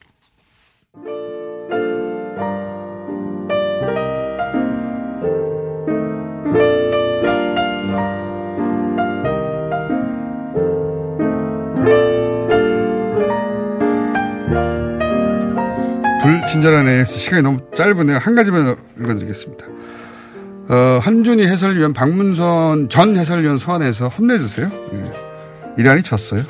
[16.66, 18.18] 불친절한 AS 시간이 너무 짧으네요.
[18.18, 19.66] 한 가지만 읽어드리겠습니다.
[20.68, 24.68] 어, 한준희 해설위원 박문선 전 해설위원 소환해서 혼내주세요.
[24.92, 25.12] 예.
[25.78, 26.42] 이란이 졌어요.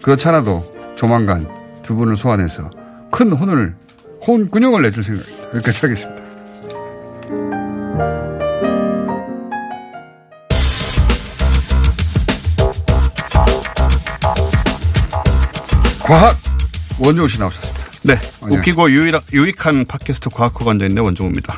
[0.00, 0.64] 그렇지 않아도
[0.96, 1.46] 조만간
[1.82, 2.70] 두 분을 소환해서
[3.10, 3.74] 큰 혼을
[4.26, 5.48] 혼 군용을 내줄 생각입니다.
[5.54, 6.24] 여기까지 하겠습니다.
[16.02, 16.36] 과학
[16.98, 17.69] 원종우 씨 나오셨습니다.
[18.02, 18.18] 네.
[18.42, 18.58] 아니요.
[18.58, 21.54] 웃기고 유일한, 유익한 팟캐스트 과학호 관자인데 원종우입니다.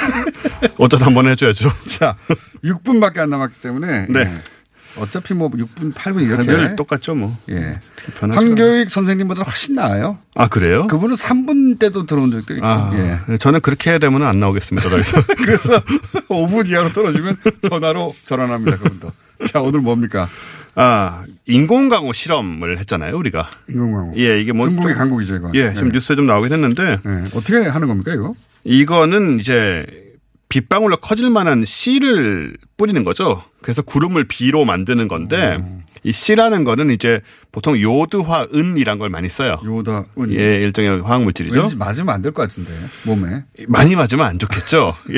[0.78, 1.70] 어쩌다 한번 해줘야죠.
[1.86, 2.16] 자,
[2.64, 4.06] 6분밖에 안 남았기 때문에.
[4.08, 4.20] 네.
[4.20, 4.34] 예.
[4.98, 6.44] 어차피 뭐 6분, 8분 이렇게.
[6.44, 7.36] 늘 똑같죠, 뭐.
[7.50, 7.78] 예.
[8.18, 10.18] 황교익 선생님보다 훨씬 나아요.
[10.34, 10.86] 아, 그래요?
[10.86, 12.66] 그분은 3분 때도 들어온 적도 있고.
[12.66, 13.36] 아, 예.
[13.36, 14.88] 저는 그렇게 해야 되면 안 나오겠습니다.
[14.88, 15.22] 더 이상.
[15.36, 15.80] 그래서
[16.28, 17.36] 5분 이하로 떨어지면
[17.68, 18.78] 전화로 전환합니다.
[18.78, 19.12] 그분도.
[19.52, 20.28] 자, 오늘 뭡니까?
[20.78, 23.48] 아, 인공강우 실험을 했잖아요, 우리가.
[23.68, 24.12] 인공강우.
[24.18, 24.66] 예, 이게 뭐.
[24.66, 25.50] 중국의 좀- 강국이죠, 이거.
[25.54, 26.98] 예, 지금 뉴스에 좀 나오긴 했는데.
[27.34, 28.34] 어떻게 하는 겁니까, 이거?
[28.64, 29.86] 이거는 이제
[30.48, 33.42] 빗방울로 커질 만한 씨를 뿌리는 거죠.
[33.62, 35.58] 그래서 구름을 비로 만드는 건데
[36.04, 37.20] 이 씨라는 거는 이제
[37.50, 39.56] 보통 요드화 은이란 걸 많이 써요.
[39.64, 40.32] 요다 은.
[40.32, 41.58] 예, 일종의 화학 물질이죠.
[41.58, 42.72] 왠지 맞으면 안 될 것 같은데,
[43.04, 43.44] 몸에.
[43.66, 44.94] 많이 맞으면 안 좋겠죠.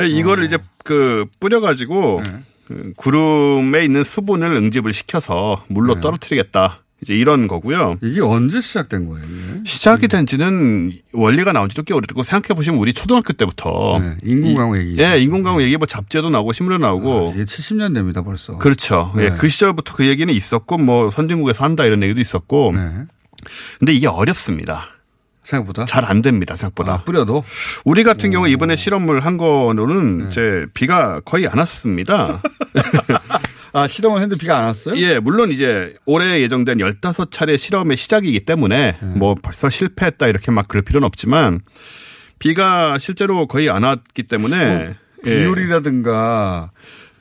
[0.00, 0.06] 예.
[0.06, 2.30] 이거를 이제 그 뿌려가지고 그
[2.96, 6.80] 구름에 있는 수분을 응집을 시켜서 물로 떨어뜨리겠다.
[7.02, 7.96] 이제 이런 거고요.
[8.00, 9.60] 이게 언제 시작된 거예요, 이게?
[9.64, 14.76] 시작이 된 지는 원리가 나온 지도 꽤 오래됐고 생각해 보시면 우리 초등학교 때부터 네, 인공강우
[14.78, 14.96] 얘기.
[15.02, 18.56] 예, 인공강우 얘기 뭐 잡지에도 나오고 신문에 나오고 아, 이게 70년 됩니다, 벌써.
[18.56, 19.12] 그렇죠.
[19.16, 19.36] 예, 네.
[19.36, 22.70] 그 시절부터 그 얘기는 있었고 뭐 선진국에서 한다 이런 얘기도 있었고.
[22.72, 22.92] 네.
[23.80, 24.86] 근데 이게 어렵습니다.
[25.42, 26.56] 생각보다 잘 안 됩니다.
[26.56, 26.94] 생각보다.
[26.94, 27.44] 아, 뿌려도
[27.84, 30.24] 우리 같은 경우 이번에 실험을 한 거로는 네.
[30.28, 32.40] 이제 비가 거의 안 왔습니다.
[33.74, 34.96] 아, 실험을 했는데 비가 안 왔어요?
[34.98, 39.06] 예, 물론 이제 올해 예정된 15차례 실험의 시작이기 때문에 네.
[39.16, 41.60] 뭐 벌써 실패했다 이렇게 막 그럴 필요는 없지만
[42.38, 44.90] 비가 실제로 거의 안 왔기 때문에
[45.24, 45.30] 예.
[45.30, 46.70] 비율이라든가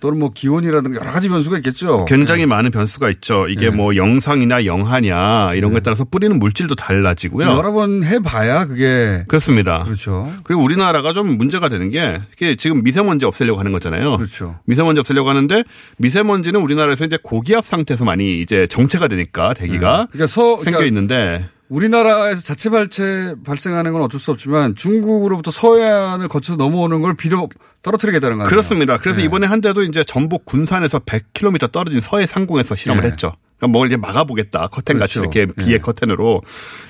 [0.01, 2.05] 또는 뭐 기온이라든가 여러 가지 변수가 있겠죠.
[2.05, 3.47] 굉장히 많은 변수가 있죠.
[3.47, 3.75] 이게 네.
[3.75, 7.47] 뭐 영상이나 영하냐 이런 것에 따라서 뿌리는 물질도 달라지고요.
[7.47, 9.83] 여러 번 해봐야 그게 그렇습니다.
[9.83, 10.29] 그렇죠.
[10.43, 14.17] 그리고 우리나라가 좀 문제가 되는 게 이게 지금 미세먼지 없애려고 하는 거잖아요.
[14.17, 14.59] 그렇죠.
[14.65, 15.63] 미세먼지 없애려고 하는데
[15.97, 21.47] 미세먼지는 우리나라에서 이제 고기압 상태에서 많이 이제 정체가 되니까 대기가 그러니까 서 생겨 그러니까 있는데
[21.71, 27.47] 우리나라에서 자체 발체 발생하는 건 어쩔 수 없지만 중국으로부터 서해안을 거쳐서 넘어오는 걸 비로
[27.81, 28.49] 떨어뜨리겠다는 거 아니에요?
[28.49, 28.97] 그렇습니다.
[28.97, 29.23] 그래서 네.
[29.25, 33.09] 이번에 한 대도 이제 전북 군산에서 100km 떨어진 서해 상공에서 실험을 네.
[33.09, 33.31] 했죠.
[33.57, 35.39] 그러니까 뭘 이제 막아보겠다 커튼 같이 그렇죠.
[35.39, 36.41] 이렇게 비의 커튼으로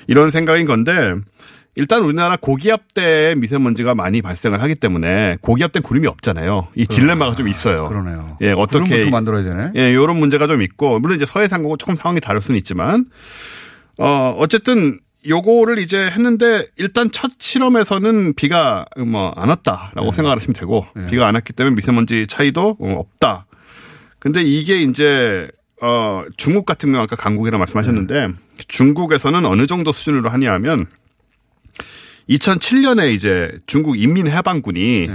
[0.08, 1.14] 이런 생각인 건데
[1.76, 6.68] 일단 우리나라 고기압 때 미세먼지가 많이 발생을 하기 때문에 고기압 때 구름이 없잖아요.
[6.74, 7.84] 이 딜레마가 좀 있어요.
[7.84, 8.36] 그러네요.
[8.42, 9.72] 예, 어떻게 만들어야 되네.
[9.76, 13.06] 예, 이런 문제가 좀 있고 물론 이제 서해상하고 조금 상황이 다를 수는 있지만
[13.98, 20.12] 어 어쨌든 요거를 이제 했는데 일단 첫 실험에서는 비가 뭐 안 왔다라고 네.
[20.12, 23.46] 생각을 하시면 되고 비가 안 왔기 때문에 미세먼지 차이도 어, 없다.
[24.18, 25.48] 근데 이게 이제
[25.80, 28.34] 어 중국 같은 경우 아까 강국이라 말씀하셨는데 네.
[28.68, 30.86] 중국에서는 어느 정도 수준으로 하냐면
[32.28, 35.08] 2007년에 이제 중국 인민해방군이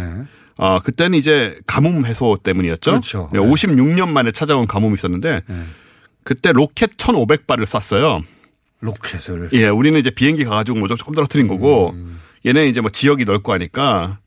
[0.58, 2.92] 어 그때는 이제 가뭄 해소 때문이었죠.
[2.92, 2.96] 네.
[2.98, 3.30] 그렇죠.
[3.32, 5.42] 네, 56년 만에 찾아온 가뭄이 있었는데
[6.24, 8.22] 그때 로켓 1,500발을 쐈어요.
[8.82, 9.50] 로켓을.
[9.54, 12.20] 예, 우리는 이제 비행기 가가지고 뭐 조금 떨어뜨린 거고 음.
[12.46, 14.20] 얘네 이제 뭐 지역이 넓고 하니까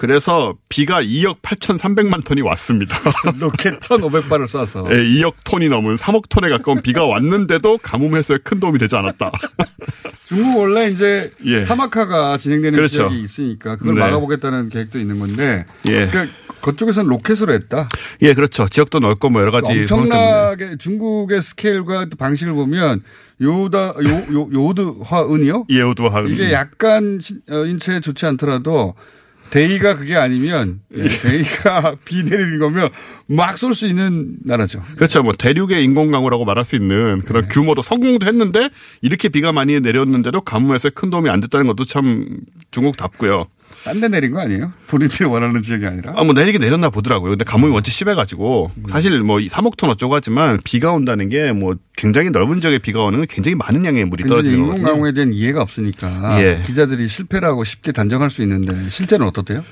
[0.00, 2.98] 그래서 비가 2억 8,300만 톤이 왔습니다.
[3.38, 4.90] 로켓 1,500발을 쏴서.
[4.92, 9.30] 예, 2억 톤이 넘은 3억 톤에 가까운 비가 왔는데도 가뭄 해소에 큰 도움이 되지 않았다.
[10.24, 11.60] 중국 원래 이제 예.
[11.60, 12.96] 사막화가 진행되는 그렇죠.
[12.96, 14.00] 지역이 있으니까 그걸 네.
[14.00, 15.66] 막아보겠다는 계획도 있는 건데.
[15.86, 16.06] 예.
[16.06, 16.28] 그러니까
[16.62, 17.88] 그쪽에서는 로켓으로 했다.
[18.22, 18.68] 예, 그렇죠.
[18.68, 19.72] 지역도 넓고 뭐 여러 가지.
[19.72, 23.02] 엄청나게 중국의 스케일과 또 방식을 보면
[23.40, 25.66] 요다 요, 요 요드화은이요?
[25.70, 28.94] 예, 요드화 이게 약간 신- 어, 인체에 좋지 않더라도
[29.50, 32.88] 대의가 그게 아니면 예, 대의가 비 내리는 거면
[33.28, 34.84] 막 쏠 수 있는 나라죠.
[34.96, 35.22] 그렇죠.
[35.24, 37.48] 뭐 대륙의 인공강우라고 말할 수 있는 그런 네.
[37.50, 38.68] 규모도 성공도 했는데
[39.00, 42.38] 이렇게 비가 많이 내렸는데도 가뭄 해소에 큰 도움이 안 됐다는 것도 참
[42.70, 43.46] 중국답고요.
[43.84, 44.72] 딴 데 내린 거 아니에요?
[44.88, 46.12] 본인들이 원하는 지역이 아니라.
[46.16, 47.30] 아, 뭐 내리긴 내렸나 보더라고요.
[47.30, 52.30] 근데 가뭄이 원체 심해가지고 사실 뭐 3억 톤 어쩌고 하지만 비가 온다는 게 뭐 굉장히
[52.30, 54.78] 넓은 지역에 비가 오는 건 굉장히 많은 양의 물이 떨어지는 거거든요.
[54.80, 56.62] 인공강우에 대한 이해가 없으니까 예.
[56.66, 59.62] 기자들이 실패라고 쉽게 단정할 수 있는데 실제는 어떻대요?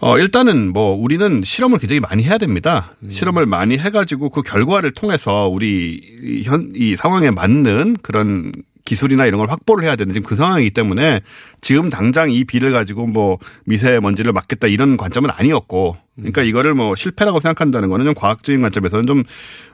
[0.00, 2.94] 어, 일단은 뭐 우리는 실험을 굉장히 많이 해야 됩니다.
[3.08, 8.52] 실험을 많이 해가지고 그 결과를 통해서 우리 현, 이 상황에 맞는 그런
[8.86, 11.20] 기술이나 이런 걸 확보를 해야 되는 지금 그 상황이기 때문에
[11.60, 17.40] 지금 당장 이 비를 가지고 뭐 미세먼지를 막겠다 이런 관점은 아니었고 그러니까 이거를 뭐 실패라고
[17.40, 19.24] 생각한다는 거는 좀 과학적인 관점에서는 좀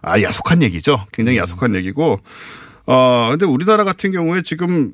[0.01, 1.07] 아, 야속한 얘기죠.
[1.13, 2.19] 굉장히 야속한 얘기고
[2.87, 4.93] 어, 근데 우리나라 같은 경우에 지금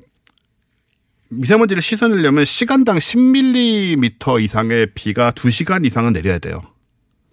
[1.29, 6.61] 미세먼지를 씻어내려면 시간당 10mm 이상의 비가 2시간 이상은 내려야 돼요.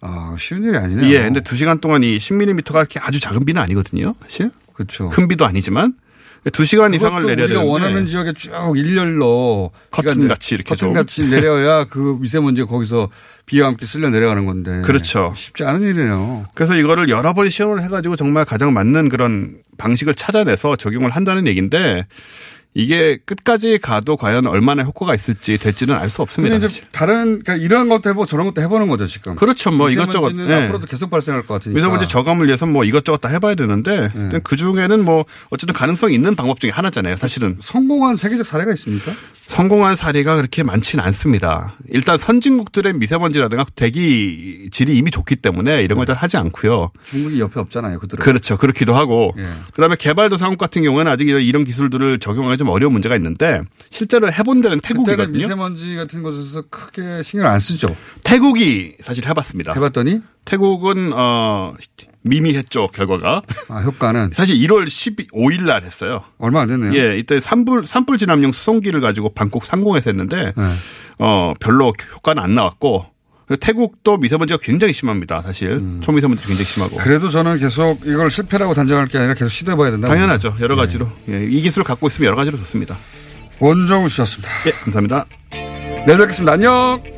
[0.00, 1.12] 아, 쉬운 일이 아니네요.
[1.12, 4.14] 예, 근데 2시간 동안 이 10mm가 이렇게 아주 작은 비는 아니거든요.
[4.22, 4.50] 사실.
[4.74, 5.08] 그렇죠.
[5.08, 5.94] 큰 비도 아니지만
[6.50, 10.92] 2시간 이상을 그것도 내려야 우리가 원하는 지역에 쭉 일렬로 커튼 같이 이렇게 커튼 좀.
[10.92, 13.08] 같이 내려야 그 미세먼지가 거기서
[13.46, 14.82] 비와 함께 쓸려 내려가는 건데.
[14.82, 15.32] 그렇죠.
[15.34, 16.46] 쉽지 않은 일이네요.
[16.54, 22.06] 그래서 이거를 여러 번 시험을 해가지고 정말 가장 맞는 그런 방식을 찾아내서 적용을 한다는 얘기인데
[22.78, 26.56] 이게 끝까지 가도 과연 얼마나 효과가 있을지 될지는 알 수 없습니다.
[26.56, 29.34] 이제 다른 그러니까 이런 것도 해보고 저런 것도 해보는 거죠 지금.
[29.34, 29.70] 그렇죠.
[29.70, 30.32] 뭐 이것저것.
[30.48, 30.64] 예.
[30.64, 31.80] 앞으로도 계속 발생할 것 같으니까.
[31.80, 34.40] 미세먼지 저감을 위해서 뭐 이것저것 다 해봐야 되는데 네.
[34.44, 37.16] 그 중에는 뭐 어쨌든 가능성이 있는 방법 중에 하나잖아요.
[37.16, 39.12] 사실은 성공한 세계적 사례가 있습니까?
[39.46, 41.76] 성공한 사례가 그렇게 많지는 않습니다.
[41.90, 46.90] 일단 선진국들의 미세먼지라든가 대기 질이 이미 좋기 때문에 이런 걸 잘 하지 않고요.
[47.04, 47.98] 중국이 옆에 없잖아요.
[47.98, 48.22] 그들은.
[48.22, 48.56] 그렇죠.
[48.56, 49.46] 그렇기도 하고 예.
[49.72, 54.60] 그다음에 개발도상국 같은 경우에는 아직 이런- 이런 기술들을 적용하기 좀 어려운 문제가 있는데 실제로 해본
[54.60, 55.32] 데는 태국이거든요.
[55.32, 57.94] 미세먼지 같은 곳에서 크게 신경 안 쓰죠.
[58.24, 59.72] 태국이 사실 해봤습니다.
[59.74, 61.74] 해봤더니 태국은 어
[62.22, 63.42] 미미했죠 결과가.
[63.68, 66.22] 아, 효과는 사실 1월 15일 날 했어요.
[66.38, 66.94] 얼마 안 됐네요.
[66.94, 70.74] 예, 이때 산불 산불 진압용 수송기를 가지고 방콕 상공에서 했는데 네.
[71.18, 73.06] 어 별로 효과는 안 나왔고
[73.60, 75.42] 태국도 미세먼지가 굉장히 심합니다.
[75.42, 76.00] 사실 음.
[76.02, 76.96] 초미세먼지 굉장히 심하고.
[76.96, 80.08] 그래도 저는 계속 이걸 실패라고 단정할 게 아니라 계속 시도해봐야 된다.
[80.08, 80.56] 당연하죠.
[80.60, 82.96] 여러 가지로 예, 이 기술을 갖고 있으면 여러 가지로 좋습니다.
[83.60, 84.50] 원정우 씨였습니다.
[84.66, 85.26] 예, 감사합니다.
[86.06, 86.52] 내일 뵙겠습니다.
[86.52, 87.15] 안녕.